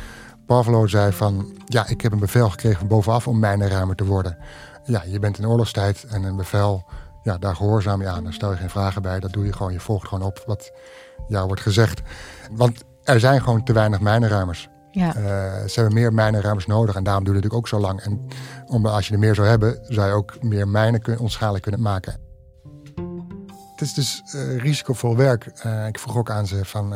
Pavlo 0.47 0.87
zei 0.87 1.13
van. 1.13 1.57
Ja, 1.65 1.87
ik 1.87 2.01
heb 2.01 2.13
een 2.13 2.19
bevel 2.19 2.51
gekregen 2.51 2.79
van 2.79 2.89
bovenaf 2.89 3.29
om 3.29 3.39
mijnenruimer 3.39 3.97
te 3.97 4.05
worden. 4.05 4.39
Ja, 4.85 5.03
je 5.07 5.19
bent 5.19 5.39
in 5.39 5.47
oorlogstijd 5.47 6.05
en 6.05 6.23
een 6.23 6.37
bevel. 6.37 6.85
Ja, 7.23 7.39
daar 7.39 7.57
gehoorzaam 7.57 8.01
je 8.01 8.09
aan. 8.09 8.25
Daar 8.25 8.33
stel 8.33 8.51
je 8.51 8.57
geen 8.57 8.71
vragen 8.71 9.03
bij. 9.03 9.21
Dat 9.21 9.33
doe 9.33 9.45
je 9.45 9.53
gewoon. 9.53 9.73
Je 9.73 9.81
volgt 9.81 10.09
gewoon 10.09 10.27
op 10.27 10.43
wat 10.47 10.73
jou 11.29 11.47
wordt 11.47 11.63
gezegd. 11.63 12.03
Want 12.53 12.85
er 13.05 13.21
zijn 13.21 13.43
gewoon 13.43 13.65
te 13.65 13.73
weinig 13.73 14.01
mijnenruimers. 14.01 14.69
Ja. 14.91 15.15
Eh, 15.15 15.69
ze 15.69 15.81
hebben 15.81 15.95
meer 15.95 16.13
mijnenruimers 16.13 16.67
nodig 16.67 16.95
en 16.95 17.05
daarom 17.05 17.25
duurt 17.25 17.37
het 17.37 17.45
natuurlijk 17.45 17.75
ook 17.75 17.81
zo 17.81 17.87
lang. 17.87 18.01
En 18.01 18.27
omdat 18.67 18.93
als 18.93 19.07
je 19.07 19.13
er 19.13 19.19
meer 19.19 19.35
zou 19.35 19.49
hebben, 19.49 19.79
zou 19.83 20.09
je 20.09 20.15
ook 20.15 20.43
meer 20.43 20.69
mijnen 20.69 21.01
kun, 21.01 21.19
onschadelijk 21.19 21.63
kunnen 21.63 21.83
maken. 21.83 22.17
Het 23.71 23.81
is 23.81 23.95
dus 23.95 24.23
eh, 24.33 24.59
risicovol 24.59 25.17
werk. 25.17 25.47
Eh, 25.47 25.87
ik 25.87 25.99
vroeg 25.99 26.17
ook 26.17 26.31
aan 26.31 26.47
ze 26.47 26.65
van, 26.65 26.95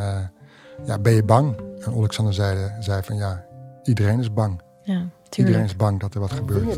ja, 0.84 0.99
ben 0.99 1.12
je 1.12 1.25
bang? 1.25 1.56
En 1.84 1.92
Alexander 1.94 2.34
zei, 2.34 2.72
zei 2.80 3.02
van 3.02 3.16
ja, 3.16 3.44
iedereen 3.82 4.20
is 4.20 4.32
bang. 4.32 4.60
Ja, 4.82 5.08
iedereen 5.37 5.64
is 5.64 5.76
bang 5.76 6.00
dat 6.00 6.14
er 6.14 6.20
wat 6.20 6.32
gebeurt. 6.32 6.60
Да, 6.60 6.68
ik 6.68 6.76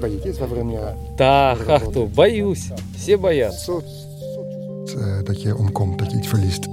то, 3.65 3.83
Dat 5.25 5.43
je 5.43 5.57
omkomt, 5.57 5.99
dat 5.99 6.11
je 6.11 6.17
iets 6.17 6.29
verliest. 6.29 6.69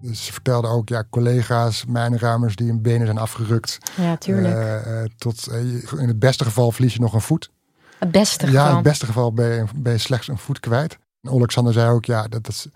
Dus 0.00 0.24
ze 0.24 0.32
vertelde 0.32 0.68
ook, 0.68 0.88
ja, 0.88 1.04
collega's, 1.10 1.84
mijnruimers 1.84 2.56
die 2.56 2.68
hun 2.68 2.82
benen 2.82 3.06
zijn 3.06 3.18
afgerukt. 3.18 3.78
Ja, 3.96 4.16
tuurlijk. 4.16 4.54
Eh, 4.54 5.02
eh, 5.02 5.08
tot, 5.18 5.46
eh, 5.46 5.60
in 6.00 6.08
het 6.08 6.18
beste 6.18 6.44
geval 6.44 6.72
verlies 6.72 6.94
je 6.94 7.00
nog 7.00 7.14
een 7.14 7.20
voet. 7.20 7.50
Het 7.98 8.10
beste 8.10 8.46
geval? 8.46 8.62
Ja, 8.62 8.68
in 8.68 8.74
het 8.74 8.84
beste 8.84 9.06
geval 9.06 9.32
ben 9.32 9.54
je, 9.54 9.64
ben 9.74 9.92
je 9.92 9.98
slechts 9.98 10.28
een 10.28 10.38
voet 10.38 10.60
kwijt. 10.60 10.98
En 11.22 11.30
Alexander 11.30 11.72
zei 11.72 11.90
ook, 11.90 12.04
ja, 12.04 12.28
dat, 12.28 12.44
dat 12.44 12.68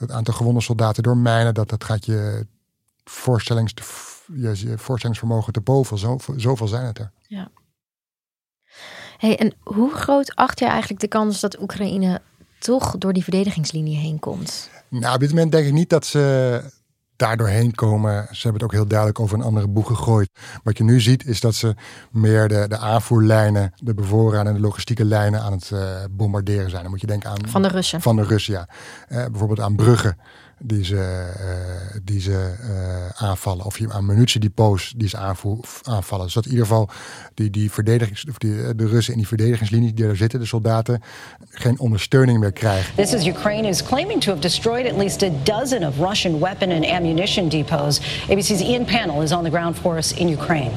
het 0.00 0.10
aantal 0.10 0.34
gewonde 0.34 0.60
soldaten 0.60 1.02
door 1.02 1.16
mijnen, 1.16 1.54
dat, 1.54 1.68
dat 1.68 1.84
gaat 1.84 2.06
je, 2.06 2.46
voorstellings, 3.04 3.74
je, 4.34 4.66
je 4.66 4.78
voorstellingsvermogen 4.78 5.52
te 5.52 5.60
boven. 5.60 5.98
Zo, 5.98 6.18
zoveel 6.36 6.68
zijn 6.68 6.84
het 6.84 6.98
er. 6.98 7.12
Hey, 9.18 9.38
en 9.38 9.54
hoe 9.62 9.94
groot 9.94 10.34
acht 10.34 10.58
jij 10.58 10.68
eigenlijk 10.68 11.00
de 11.00 11.08
kans 11.08 11.40
dat 11.40 11.60
Oekraïne 11.60 12.20
toch 12.58 12.98
door 12.98 13.12
die 13.12 13.22
verdedigingslinie 13.22 13.96
heen 13.96 14.18
komt? 14.18 14.70
Nou, 14.88 15.14
op 15.14 15.20
dit 15.20 15.28
moment 15.28 15.52
denk 15.52 15.66
ik 15.66 15.72
niet 15.72 15.90
dat 15.90 16.06
ze 16.06 16.62
daar 17.20 17.36
doorheen 17.36 17.74
komen. 17.74 18.26
Ze 18.30 18.42
hebben 18.42 18.52
het 18.52 18.62
ook 18.62 18.72
heel 18.72 18.86
duidelijk 18.86 19.20
over 19.20 19.38
een 19.38 19.44
andere 19.44 19.68
boeg 19.68 19.86
gegooid. 19.86 20.30
Wat 20.62 20.78
je 20.78 20.84
nu 20.84 21.00
ziet 21.00 21.26
is 21.26 21.40
dat 21.40 21.54
ze 21.54 21.74
meer 22.10 22.48
de, 22.48 22.64
de 22.68 22.78
aanvoerlijnen, 22.78 23.72
de 23.76 23.94
bevoorraden 23.94 24.46
en 24.46 24.54
de 24.54 24.60
logistieke 24.60 25.04
lijnen 25.04 25.40
aan 25.40 25.52
het 25.52 25.70
eh, 25.70 25.80
bombarderen 26.10 26.70
zijn. 26.70 26.82
Dan 26.82 26.90
moet 26.90 27.00
je 27.00 27.06
denken 27.06 27.30
aan 27.30 27.48
Van 27.48 27.62
de 27.62 27.68
Russen. 27.68 28.00
van 28.00 28.16
de 28.16 28.22
Russen, 28.24 28.54
ja. 28.54 28.68
Eh, 29.08 29.24
bijvoorbeeld 29.24 29.60
aan 29.60 29.76
bruggen 29.76 30.16
die 30.62 30.84
ze, 30.84 30.96
eh, 30.96 32.00
die 32.02 32.20
ze 32.20 32.54
eh, 32.60 33.26
aanvallen. 33.28 33.64
Of 33.64 33.78
aan 33.88 34.04
munitiedepots 34.04 34.92
die 34.96 35.08
ze 35.08 35.16
aanvoer, 35.16 35.58
aanvallen. 35.82 36.30
Zodat 36.30 36.44
in 36.44 36.50
ieder 36.50 36.66
geval 36.66 36.88
die, 37.34 37.50
die 37.50 37.70
verdedigings, 37.70 38.26
of 38.28 38.38
die, 38.38 38.62
eh, 38.62 38.68
de 38.76 38.86
Russen 38.86 39.12
in 39.12 39.18
die 39.18 39.28
verdedigingslinie 39.28 39.94
die 39.94 40.06
er 40.06 40.16
zitten, 40.16 40.40
de 40.40 40.46
soldaten, 40.46 41.02
geen 41.50 41.78
ondersteuning 41.78 42.38
meer 42.38 42.52
krijgen. 42.52 42.94
This 42.94 43.12
is 43.12 43.26
Ukraine 43.26 43.68
is 43.68 43.82
claiming 43.82 44.20
to 44.20 44.30
have 44.30 44.42
destroyed 44.42 44.86
at 44.86 44.96
least 44.96 45.22
a 45.22 45.30
dozen 45.42 45.86
of 45.86 45.98
Russian 45.98 46.38
weapon 46.38 46.70
and 46.70 46.84
ammunition 46.84 47.48
depots. 47.48 48.00
ABC's 48.28 48.60
Ian 48.60 48.84
Panel 48.84 49.22
is 49.22 49.32
on 49.32 49.44
the 49.44 49.50
ground 49.50 49.76
for 49.76 49.96
us 49.96 50.12
in 50.12 50.28
Ukraine. 50.28 50.70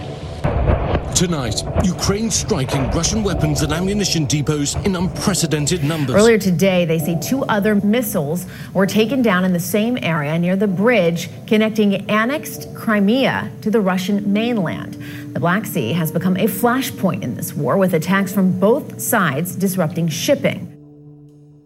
Tonight, 1.15 1.63
Ukraine 1.83 2.31
striking 2.31 2.89
Russian 2.89 3.23
weapons 3.23 3.61
and 3.61 3.71
ammunition 3.71 4.25
depots 4.25 4.75
in 4.83 4.95
unprecedented 4.95 5.83
numbers. 5.83 6.15
Earlier 6.15 6.39
today, 6.39 6.85
they 6.85 6.97
say 6.97 7.19
two 7.19 7.43
other 7.43 7.75
missiles 7.75 8.47
were 8.73 8.87
taken 8.87 9.21
down 9.21 9.45
in 9.45 9.53
the 9.53 9.59
same 9.59 9.99
area 10.01 10.39
near 10.39 10.55
the 10.57 10.67
bridge 10.67 11.29
connecting 11.45 12.09
annexed 12.09 12.73
Crimea 12.73 13.51
to 13.61 13.69
the 13.69 13.79
Russian 13.79 14.33
mainland. 14.33 14.97
The 15.33 15.39
Black 15.39 15.65
Sea 15.65 15.93
has 15.93 16.11
become 16.11 16.35
a 16.35 16.47
flashpoint 16.47 17.21
in 17.21 17.35
this 17.35 17.53
war, 17.53 17.77
with 17.77 17.93
attacks 17.93 18.33
from 18.33 18.59
both 18.59 18.99
sides 18.99 19.55
disrupting 19.55 20.09
shipping. 20.09 20.67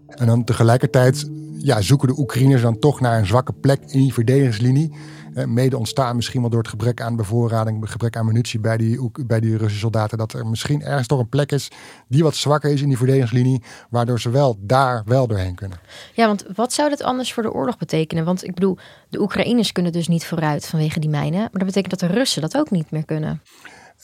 En 0.07 0.27
dan 0.27 0.43
tegelijkertijd 0.43 1.29
ja, 1.57 1.81
zoeken 1.81 2.07
de 2.07 2.19
Oekraïners 2.19 2.61
dan 2.61 2.79
toch 2.79 2.99
naar 2.99 3.19
een 3.19 3.25
zwakke 3.25 3.53
plek 3.53 3.79
in 3.87 3.99
die 3.99 4.13
verdedigingslinie. 4.13 4.91
Eh, 5.37 5.45
mede 5.45 5.77
ontstaan 5.77 6.15
misschien 6.15 6.41
wel 6.41 6.49
door 6.49 6.59
het 6.59 6.69
gebrek 6.69 7.01
aan 7.01 7.15
bevoorrading, 7.15 7.81
het 7.81 7.89
gebrek 7.89 8.17
aan 8.17 8.25
munitie 8.25 8.59
bij 8.59 8.77
die, 8.77 9.11
bij 9.25 9.39
die 9.39 9.51
Russische 9.51 9.79
soldaten. 9.79 10.17
Dat 10.17 10.33
er 10.33 10.47
misschien 10.47 10.81
ergens 10.81 11.07
toch 11.07 11.19
een 11.19 11.29
plek 11.29 11.51
is 11.51 11.71
die 12.07 12.23
wat 12.23 12.35
zwakker 12.35 12.71
is 12.71 12.81
in 12.81 12.87
die 12.87 12.97
verdedigingslinie, 12.97 13.63
waardoor 13.89 14.19
ze 14.19 14.29
wel 14.29 14.57
daar 14.59 15.03
wel 15.05 15.27
doorheen 15.27 15.55
kunnen. 15.55 15.79
Ja, 16.13 16.27
want 16.27 16.45
wat 16.55 16.73
zou 16.73 16.89
dat 16.89 17.03
anders 17.03 17.33
voor 17.33 17.43
de 17.43 17.53
oorlog 17.53 17.77
betekenen? 17.77 18.25
Want 18.25 18.43
ik 18.43 18.53
bedoel, 18.53 18.77
de 19.09 19.21
Oekraïners 19.21 19.71
kunnen 19.71 19.91
dus 19.91 20.07
niet 20.07 20.25
vooruit 20.25 20.65
vanwege 20.65 20.99
die 20.99 21.09
mijnen, 21.09 21.39
maar 21.39 21.49
dat 21.51 21.65
betekent 21.65 21.99
dat 21.99 22.09
de 22.09 22.15
Russen 22.15 22.41
dat 22.41 22.57
ook 22.57 22.71
niet 22.71 22.91
meer 22.91 23.05
kunnen. 23.05 23.41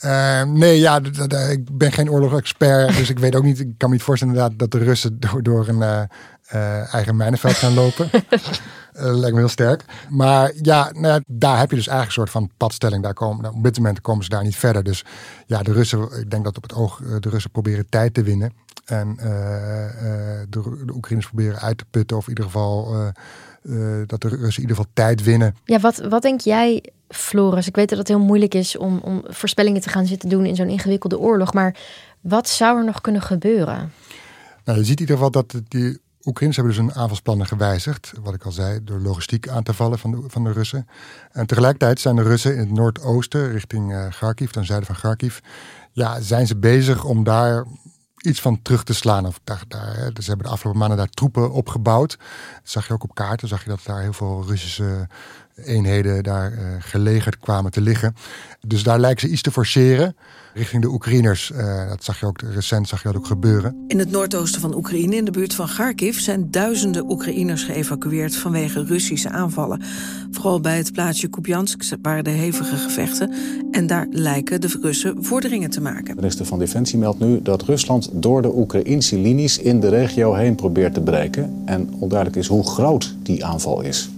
Uh, 0.04 0.42
nee, 0.42 0.78
ja, 0.78 1.00
ik 1.50 1.78
ben 1.78 1.92
geen 1.92 2.10
oorlogsexpert, 2.10 2.96
dus 2.96 3.10
ik 3.10 3.18
weet 3.18 3.34
ook 3.34 3.44
niet. 3.44 3.60
Ik 3.60 3.74
kan 3.78 3.88
me 3.88 3.94
niet 3.94 4.04
voorstellen 4.04 4.34
inderdaad 4.34 4.58
dat 4.58 4.70
de 4.70 4.78
Russen 4.78 5.20
door, 5.20 5.42
door 5.42 5.68
een 5.68 5.80
uh, 5.80 6.02
uh, 6.54 6.94
eigen 6.94 7.16
mijnenveld 7.16 7.54
gaan 7.54 7.74
lopen. 7.74 8.10
Uh, 8.94 9.02
lijkt 9.02 9.32
me 9.32 9.38
heel 9.38 9.48
sterk. 9.48 9.84
Maar 10.10 10.52
ja, 10.62 10.90
nou 10.92 11.06
ja, 11.06 11.20
daar 11.26 11.58
heb 11.58 11.70
je 11.70 11.76
dus 11.76 11.86
eigenlijk 11.86 12.06
een 12.06 12.12
soort 12.12 12.30
van 12.30 12.50
padstelling. 12.56 13.02
Daar 13.02 13.14
komen, 13.14 13.42
nou, 13.42 13.54
op 13.54 13.62
dit 13.62 13.76
moment 13.76 14.00
komen 14.00 14.24
ze 14.24 14.30
daar 14.30 14.42
niet 14.42 14.56
verder. 14.56 14.82
Dus 14.82 15.04
ja, 15.46 15.62
de 15.62 15.72
Russen, 15.72 16.20
ik 16.20 16.30
denk 16.30 16.44
dat 16.44 16.56
op 16.56 16.62
het 16.62 16.74
oog 16.74 17.00
de 17.20 17.28
Russen 17.28 17.50
proberen 17.50 17.88
tijd 17.88 18.14
te 18.14 18.22
winnen. 18.22 18.52
En 18.84 19.16
de, 20.48 20.82
de 20.84 20.94
Oekraïners 20.94 21.26
proberen 21.26 21.60
uit 21.60 21.78
te 21.78 21.84
putten. 21.90 22.16
Of 22.16 22.22
in 22.22 22.28
ieder 22.28 22.44
geval 22.44 22.94
dat 24.06 24.20
de 24.20 24.28
Russen 24.28 24.62
in 24.62 24.68
ieder 24.68 24.76
geval 24.76 24.90
tijd 24.92 25.22
winnen. 25.22 25.56
Ja, 25.64 25.80
wat, 25.80 25.96
wat 25.96 26.22
denk 26.22 26.40
jij 26.40 26.92
Floris, 27.08 27.66
ik 27.66 27.76
weet 27.76 27.88
dat 27.88 27.98
het 27.98 28.08
heel 28.08 28.18
moeilijk 28.18 28.54
is 28.54 28.76
om, 28.76 28.98
om 28.98 29.22
voorspellingen 29.26 29.80
te 29.80 29.88
gaan 29.88 30.06
zitten 30.06 30.28
doen 30.28 30.46
in 30.46 30.56
zo'n 30.56 30.68
ingewikkelde 30.68 31.18
oorlog. 31.18 31.52
Maar 31.52 31.76
wat 32.20 32.48
zou 32.48 32.78
er 32.78 32.84
nog 32.84 33.00
kunnen 33.00 33.22
gebeuren? 33.22 33.92
Nou, 34.64 34.78
je 34.78 34.84
ziet 34.84 35.00
in 35.00 35.00
ieder 35.00 35.16
geval 35.16 35.30
dat 35.30 35.54
die 35.68 35.98
Oekraïners 36.24 36.56
hebben 36.56 36.76
dus 36.76 36.84
hun 36.84 37.02
aanvalsplannen 37.02 37.46
gewijzigd. 37.46 38.12
Wat 38.22 38.34
ik 38.34 38.44
al 38.44 38.52
zei, 38.52 38.84
door 38.84 39.00
logistiek 39.00 39.48
aan 39.48 39.62
te 39.62 39.74
vallen 39.74 39.98
van 39.98 40.10
de, 40.10 40.22
van 40.26 40.44
de 40.44 40.52
Russen. 40.52 40.88
En 41.32 41.46
tegelijkertijd 41.46 42.00
zijn 42.00 42.16
de 42.16 42.22
Russen 42.22 42.52
in 42.52 42.58
het 42.58 42.70
noordoosten, 42.70 43.50
richting 43.50 43.92
uh, 43.92 44.06
Kharkiv, 44.10 44.50
ten 44.50 44.64
zuiden 44.64 44.86
van 44.86 44.96
Kharkiv. 44.96 45.38
Ja, 45.92 46.20
zijn 46.20 46.46
ze 46.46 46.56
bezig 46.56 47.04
om 47.04 47.24
daar 47.24 47.64
iets 48.20 48.40
van 48.40 48.62
terug 48.62 48.84
te 48.84 48.94
slaan. 48.94 49.26
Of 49.26 49.40
daar, 49.44 49.62
daar, 49.68 50.12
dus 50.12 50.24
ze 50.24 50.30
hebben 50.30 50.46
de 50.46 50.52
afgelopen 50.52 50.80
maanden 50.80 50.98
daar 50.98 51.08
troepen 51.08 51.52
opgebouwd. 51.52 52.16
Dat 52.18 52.70
zag 52.70 52.86
je 52.86 52.92
ook 52.92 53.02
op 53.02 53.14
kaarten. 53.14 53.48
Zag 53.48 53.62
je 53.64 53.70
dat 53.70 53.80
daar 53.84 54.00
heel 54.00 54.12
veel 54.12 54.44
Russische 54.46 55.08
eenheden 55.54 56.22
daar 56.22 56.52
uh, 56.52 56.58
gelegerd 56.78 57.38
kwamen 57.38 57.70
te 57.70 57.80
liggen. 57.80 58.14
Dus 58.66 58.82
daar 58.82 58.98
lijken 58.98 59.28
ze 59.28 59.32
iets 59.32 59.42
te 59.42 59.50
forceren 59.50 60.16
richting 60.54 60.82
de 60.82 60.88
Oekraïners. 60.88 61.50
Uh, 61.54 61.88
dat 61.88 62.04
zag 62.04 62.20
je 62.20 62.26
ook 62.26 62.40
recent 62.40 62.88
zag 62.88 63.02
je 63.02 63.08
dat 63.08 63.16
ook 63.16 63.26
gebeuren. 63.26 63.84
In 63.86 63.98
het 63.98 64.10
noordoosten 64.10 64.60
van 64.60 64.74
Oekraïne, 64.74 65.16
in 65.16 65.24
de 65.24 65.30
buurt 65.30 65.54
van 65.54 65.66
Kharkiv, 65.66 66.18
zijn 66.18 66.50
duizenden 66.50 67.10
Oekraïners 67.10 67.62
geëvacueerd 67.62 68.36
vanwege 68.36 68.84
Russische 68.84 69.28
aanvallen. 69.28 69.82
Vooral 70.30 70.60
bij 70.60 70.76
het 70.76 70.92
plaatsje 70.92 71.28
Kupiansk 71.28 71.82
waren 72.02 72.24
de 72.24 72.30
hevige 72.30 72.76
gevechten. 72.76 73.32
En 73.70 73.86
daar 73.86 74.06
lijken 74.10 74.60
de 74.60 74.78
Russen 74.80 75.24
vorderingen 75.24 75.70
te 75.70 75.80
maken. 75.80 76.04
De 76.04 76.14
minister 76.14 76.46
van 76.46 76.58
Defensie 76.58 76.98
meldt 76.98 77.20
nu 77.20 77.42
dat 77.42 77.62
Rusland 77.62 78.10
door 78.12 78.42
de 78.42 78.56
Oekraïnse 78.56 79.18
linies 79.18 79.58
in 79.58 79.80
de 79.80 79.88
regio 79.88 80.34
heen 80.34 80.54
probeert 80.54 80.94
te 80.94 81.00
breken. 81.00 81.62
En 81.64 81.94
onduidelijk 81.98 82.38
is 82.38 82.46
hoe 82.46 82.66
groot 82.66 83.14
die 83.22 83.44
aanval 83.44 83.80
is. 83.82 84.10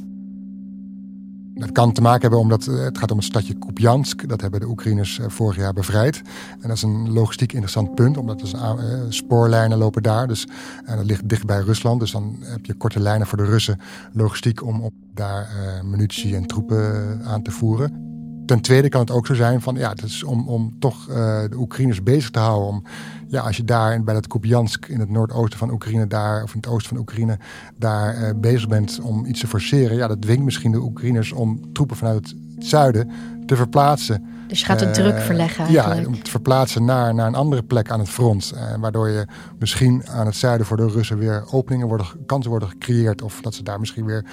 Dat 1.59 1.73
kan 1.73 1.93
te 1.93 2.01
maken 2.01 2.21
hebben 2.21 2.39
omdat 2.39 2.67
eh, 2.67 2.79
het 2.79 2.99
gaat 2.99 3.11
om 3.11 3.17
het 3.17 3.27
stadje 3.27 3.55
Kupiansk. 3.55 4.29
Dat 4.29 4.41
hebben 4.41 4.61
de 4.61 4.69
Oekraïners 4.69 5.19
eh, 5.19 5.27
vorig 5.29 5.57
jaar 5.57 5.73
bevrijd. 5.73 6.23
En 6.61 6.69
dat 6.69 6.77
is 6.77 6.83
een 6.83 7.13
logistiek 7.13 7.53
interessant 7.53 7.95
punt, 7.95 8.17
omdat 8.17 8.41
er 8.41 8.55
uh, 8.55 8.73
spoorlijnen 9.09 9.79
lopen 9.79 10.03
daar. 10.03 10.29
Dus, 10.29 10.47
en 10.85 10.97
dat 10.97 11.07
ligt 11.07 11.29
dicht 11.29 11.47
bij 11.47 11.61
Rusland. 11.61 12.01
Dus 12.01 12.11
dan 12.11 12.37
heb 12.41 12.67
je 12.67 12.75
korte 12.75 13.01
lijnen 13.01 13.27
voor 13.27 13.39
de 13.39 13.45
Russen 13.45 13.81
logistiek 14.13 14.65
om 14.65 14.81
op 14.81 14.93
daar 15.15 15.49
munitie 15.85 16.37
en 16.37 16.47
troepen 16.47 17.21
aan 17.25 17.43
te 17.43 17.51
voeren. 17.51 18.05
Ten 18.47 18.61
tweede 18.61 18.89
kan 18.89 19.01
het 19.01 19.11
ook 19.11 19.27
zo 19.27 19.35
zijn 19.35 19.61
van 19.61 19.77
ja, 19.77 19.89
het 19.89 20.03
is 20.03 20.25
om, 20.25 20.49
om 20.49 20.77
toch 20.79 21.07
de 21.51 21.57
Oekraïners 21.57 22.03
bezig 22.03 22.31
te 22.31 22.39
houden. 22.39 22.69
Om 22.69 22.83
ja, 23.29 23.41
als 23.41 23.57
je 23.57 23.65
daar 23.65 24.03
bij 24.03 24.15
dat 24.15 24.27
Kupiansk 24.27 24.87
in 24.87 25.01
het 25.01 25.11
noordoosten 25.11 25.59
van 25.59 25.71
Oekraïne, 25.71 26.07
daar, 26.07 26.43
of 26.43 26.55
in 26.55 26.61
het 26.61 26.69
oosten 26.69 26.89
van 26.89 26.99
Oekraïne, 26.99 27.39
daar 27.79 28.23
uh, 28.23 28.31
bezig 28.37 28.69
bent 28.69 29.01
om 29.01 29.25
iets 29.25 29.41
te 29.41 29.47
forceren, 29.47 29.97
ja, 29.97 30.07
dat 30.07 30.23
dwingt 30.23 30.45
misschien 30.45 30.73
de 30.73 30.81
Oekraïners 30.81 31.33
om 31.33 31.73
troepen 31.73 31.97
vanuit 31.97 32.17
het 32.17 32.35
zuiden 32.59 33.11
te 33.47 33.57
verplaatsen. 33.57 34.25
Dus 34.49 34.61
je 34.61 34.67
gaat 34.67 34.79
de 34.79 34.91
druk 34.91 35.15
eh, 35.15 35.21
verleggen 35.21 35.65
eigenlijk. 35.65 36.01
Ja, 36.01 36.07
om 36.07 36.23
te 36.23 36.31
verplaatsen 36.31 36.85
naar, 36.85 37.15
naar 37.15 37.27
een 37.27 37.35
andere 37.35 37.63
plek 37.63 37.91
aan 37.91 37.99
het 37.99 38.09
front. 38.09 38.53
Uh, 38.55 38.75
waardoor 38.81 39.09
je 39.09 39.27
misschien 39.59 40.07
aan 40.07 40.27
het 40.27 40.37
zuiden 40.37 40.67
voor 40.67 40.77
de 40.77 40.89
Russen 40.89 41.19
weer 41.19 41.45
openingen 41.51 41.89
worden, 41.89 42.07
kansen 42.27 42.51
worden 42.51 42.69
gecreëerd. 42.69 43.23
Of 43.23 43.41
dat 43.41 43.55
ze 43.55 43.63
daar 43.63 43.81
misschien 43.81 44.05
weer 44.05 44.25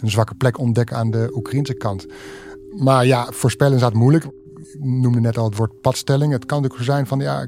een 0.00 0.10
zwakke 0.10 0.34
plek 0.34 0.58
ontdekken 0.58 0.96
aan 0.96 1.10
de 1.10 1.32
Oekraïnse 1.34 1.74
kant. 1.74 2.06
Maar 2.76 3.06
ja, 3.06 3.26
voorspellen 3.30 3.74
is 3.74 3.80
dat 3.80 3.92
moeilijk. 3.92 4.24
Ik 4.24 4.76
noemde 4.80 5.20
net 5.20 5.38
al 5.38 5.44
het 5.44 5.56
woord 5.56 5.80
padstelling. 5.80 6.32
Het 6.32 6.46
kan 6.46 6.62
natuurlijk 6.62 6.90
zijn 6.90 7.06
van 7.06 7.18
ja, 7.18 7.46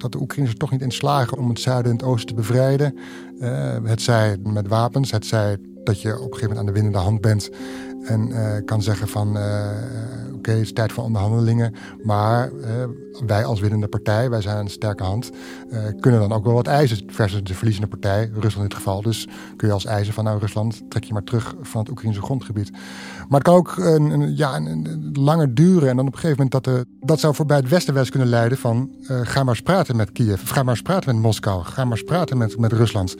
dat 0.00 0.12
de 0.12 0.20
Oekraïners 0.20 0.52
er 0.52 0.58
toch 0.58 0.70
niet 0.70 0.82
in 0.82 0.90
slagen 0.90 1.38
om 1.38 1.48
het 1.48 1.60
zuiden 1.60 1.92
en 1.92 1.98
het 1.98 2.06
oosten 2.06 2.28
te 2.28 2.34
bevrijden. 2.34 2.94
Uh, 3.40 3.76
het 3.84 4.02
zij 4.02 4.36
met 4.42 4.68
wapens, 4.68 5.10
het 5.10 5.26
zij 5.26 5.56
dat 5.84 6.02
je 6.02 6.08
op 6.08 6.16
een 6.16 6.22
gegeven 6.22 6.48
moment 6.48 6.58
aan 6.58 6.66
de 6.66 6.72
winnende 6.72 6.98
hand 6.98 7.20
bent 7.20 7.50
en 8.04 8.28
uh, 8.28 8.56
kan 8.64 8.82
zeggen 8.82 9.08
van 9.08 9.36
uh, 9.36 9.70
oké, 10.40 10.50
het 10.50 10.60
is 10.60 10.72
tijd 10.72 10.92
voor 10.92 11.04
onderhandelingen. 11.04 11.74
Maar 12.02 12.50
wij 13.26 13.44
als 13.44 13.60
winnende 13.60 13.88
partij, 13.88 14.30
wij 14.30 14.40
zijn 14.40 14.58
een 14.58 14.70
sterke 14.70 15.02
hand, 15.02 15.30
kunnen 16.00 16.20
dan 16.20 16.32
ook 16.32 16.44
wel 16.44 16.54
wat 16.54 16.66
eisen 16.66 16.98
versus 17.06 17.42
de 17.42 17.54
verliezende 17.54 17.88
partij, 17.88 18.30
Rusland 18.32 18.56
in 18.56 18.62
dit 18.62 18.74
geval. 18.74 19.02
Dus 19.02 19.28
kun 19.56 19.68
je 19.68 19.74
als 19.74 19.84
eisen 19.84 20.14
van 20.14 20.24
nou 20.24 20.38
Rusland, 20.38 20.82
trek 20.88 21.04
je 21.04 21.12
maar 21.12 21.24
terug 21.24 21.54
van 21.62 21.80
het 21.80 21.90
Oekraïnse 21.90 22.22
grondgebied. 22.22 22.70
Maar 23.28 23.38
het 23.40 23.42
kan 23.42 23.54
ook 23.54 23.76
een, 23.76 24.10
een 24.10 24.36
ja, 24.36 24.56
een, 24.56 25.10
langer 25.12 25.54
duren 25.54 25.88
en 25.88 25.96
dan 25.96 26.06
op 26.06 26.12
een 26.12 26.18
gegeven 26.18 26.44
moment 26.44 26.64
dat, 26.64 26.86
dat 27.00 27.20
zou 27.20 27.34
voorbij 27.34 27.56
het 27.56 27.68
Westen 27.68 27.94
wel 27.94 28.04
kunnen 28.10 28.28
leiden 28.28 28.58
van 28.58 28.90
uh, 29.02 29.20
ga 29.22 29.44
maar 29.44 29.60
praten 29.62 29.96
met 29.96 30.12
Kiev, 30.12 30.40
ga 30.44 30.62
maar 30.62 30.80
praten 30.82 31.14
met 31.14 31.22
Moskou, 31.22 31.64
ga 31.64 31.84
maar 31.84 32.02
praten 32.04 32.38
met, 32.38 32.58
met 32.58 32.72
Rusland. 32.72 33.16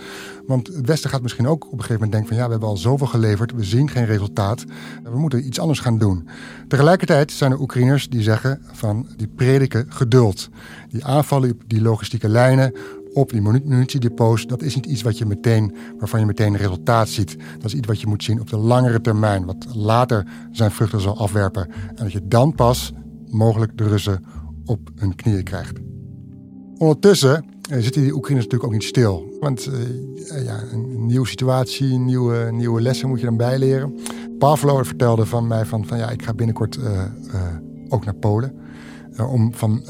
Want 0.50 0.66
het 0.66 0.86
Westen 0.86 1.10
gaat 1.10 1.22
misschien 1.22 1.46
ook 1.46 1.64
op 1.64 1.72
een 1.72 1.80
gegeven 1.80 1.94
moment 1.94 2.12
denken 2.12 2.28
van 2.28 2.36
ja, 2.36 2.44
we 2.44 2.50
hebben 2.50 2.68
al 2.68 2.76
zoveel 2.76 3.06
geleverd, 3.06 3.52
we 3.52 3.64
zien 3.64 3.90
geen 3.90 4.04
resultaat, 4.04 4.64
we 5.02 5.18
moeten 5.18 5.46
iets 5.46 5.58
anders 5.58 5.80
gaan 5.80 5.98
doen. 5.98 6.28
Tegelijkertijd 6.68 7.32
zijn 7.32 7.52
er 7.52 7.60
Oekraïners 7.60 8.08
die 8.08 8.22
zeggen 8.22 8.60
van 8.72 9.06
die 9.16 9.28
prediken 9.28 9.86
geduld. 9.88 10.48
Die 10.88 11.04
aanvallen 11.04 11.50
op 11.50 11.62
die 11.66 11.82
logistieke 11.82 12.28
lijnen, 12.28 12.72
op 13.12 13.30
die 13.30 13.40
munitiedepots, 13.40 14.46
dat 14.46 14.62
is 14.62 14.74
niet 14.74 14.86
iets 14.86 15.02
wat 15.02 15.18
je 15.18 15.26
meteen, 15.26 15.74
waarvan 15.98 16.20
je 16.20 16.26
meteen 16.26 16.56
resultaat 16.56 17.08
ziet. 17.08 17.36
Dat 17.54 17.64
is 17.64 17.74
iets 17.74 17.86
wat 17.86 18.00
je 18.00 18.06
moet 18.06 18.24
zien 18.24 18.40
op 18.40 18.50
de 18.50 18.56
langere 18.56 19.00
termijn, 19.00 19.44
wat 19.44 19.66
later 19.74 20.26
zijn 20.52 20.70
vruchten 20.70 21.00
zal 21.00 21.18
afwerpen. 21.18 21.68
En 21.88 22.04
dat 22.04 22.12
je 22.12 22.28
dan 22.28 22.54
pas 22.54 22.92
mogelijk 23.26 23.78
de 23.78 23.88
Russen 23.88 24.24
op 24.64 24.90
hun 24.96 25.14
knieën 25.14 25.44
krijgt. 25.44 25.78
Ondertussen 26.76 27.44
eh, 27.70 27.78
zitten 27.78 28.02
die 28.02 28.14
Oekraïners 28.14 28.46
natuurlijk 28.46 28.64
ook 28.64 28.78
niet 28.80 28.88
stil. 28.88 29.36
Want 29.40 29.66
eh, 29.66 30.36
eh, 30.36 30.44
ja, 30.44 30.62
een 30.72 31.06
nieuwe 31.06 31.26
situatie, 31.26 31.98
nieuwe, 31.98 32.48
nieuwe 32.52 32.80
lessen 32.80 33.08
moet 33.08 33.20
je 33.20 33.26
dan 33.26 33.36
bijleren. 33.36 33.98
Pavlo 34.38 34.82
vertelde 34.82 35.26
van 35.26 35.46
mij 35.46 35.64
van, 35.64 35.86
van 35.86 35.98
ja, 35.98 36.10
ik 36.10 36.22
ga 36.22 36.34
binnenkort 36.34 36.78
ook 37.88 38.04
naar 38.04 38.14
Polen. 38.14 38.58
om 39.30 39.54
van 39.54 39.82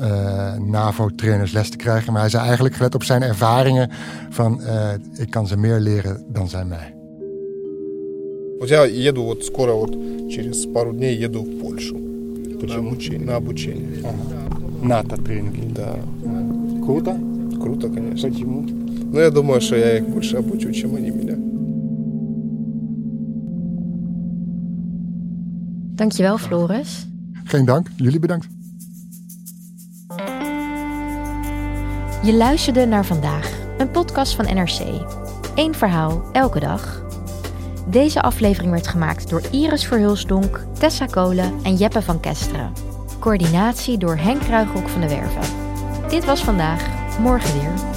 NAVO-trainers 0.59 1.53
les 1.53 1.71
te 1.71 1.77
krijgen. 1.77 2.13
Maar 2.13 2.21
hij 2.21 2.31
zei 2.31 2.45
eigenlijk, 2.45 2.75
gelet 2.75 2.95
op 2.95 3.03
zijn 3.03 3.23
ervaringen, 3.23 3.91
van 4.31 4.61
ik 5.17 5.31
kan 5.31 5.47
ze 5.47 5.57
meer 5.57 5.81
leren 5.81 6.25
dan 6.29 6.49
zij 6.49 6.65
mij. 6.65 6.95
Я 8.67 8.87
еду 8.87 9.23
вот 9.25 9.45
скоро, 9.45 9.73
вот 9.75 9.97
через 10.29 10.67
пару 10.73 10.93
дней 10.93 11.15
еду 11.17 11.43
в 11.43 11.59
Польшу. 11.61 11.97
Почему? 12.59 12.83
На 12.83 12.89
обучение. 12.89 13.27
На 13.27 13.35
обучение. 13.35 14.05
Ага. 14.05 14.41
НАТО. 14.83 15.17
Да. 15.75 15.97
Круто? 16.85 17.40
круто, 17.61 17.89
конечно. 17.89 18.31
Почему? 18.31 18.63
Ну, 19.13 19.19
я 19.19 19.31
думаю, 19.31 19.61
что 19.61 19.77
я 19.77 19.99
их 19.99 20.09
больше 20.09 20.37
обучу, 20.37 20.73
чем 20.73 20.95
они. 20.97 21.11
Dankjewel, 26.01 26.39
Floris. 26.39 27.07
Geen 27.45 27.65
dank. 27.65 27.89
Jullie 27.97 28.21
bedankt. 28.21 28.49
Je 32.23 32.35
luisterde 32.35 32.87
naar 32.87 33.07
vandaag, 33.07 33.59
een 33.79 33.91
podcast 33.91 34.35
van 34.35 34.45
NRC. 34.45 34.81
Eén 35.55 35.75
verhaal, 35.75 36.23
elke 36.33 36.61
dag. 36.61 37.05
Deze 37.91 38.23
aflevering 38.23 38.73
werd 38.73 38.87
gemaakt 38.87 39.31
door 39.31 39.43
Iris 39.51 39.87
Verhulsdonk, 39.87 40.67
Tessa 40.79 41.07
Kolen 41.07 41.53
en 41.63 41.75
Jeppe 41.75 42.03
van 42.03 42.21
Kesteren. 42.21 42.73
Coördinatie 43.19 43.99
door 43.99 44.17
Henk 44.17 44.43
Ruigrok 44.43 44.89
van 44.89 45.01
de 45.01 45.09
Werven. 45.09 45.55
Dit 46.09 46.25
was 46.25 46.45
vandaag 46.45 47.00
morgen 47.21 47.53
weer. 47.53 47.90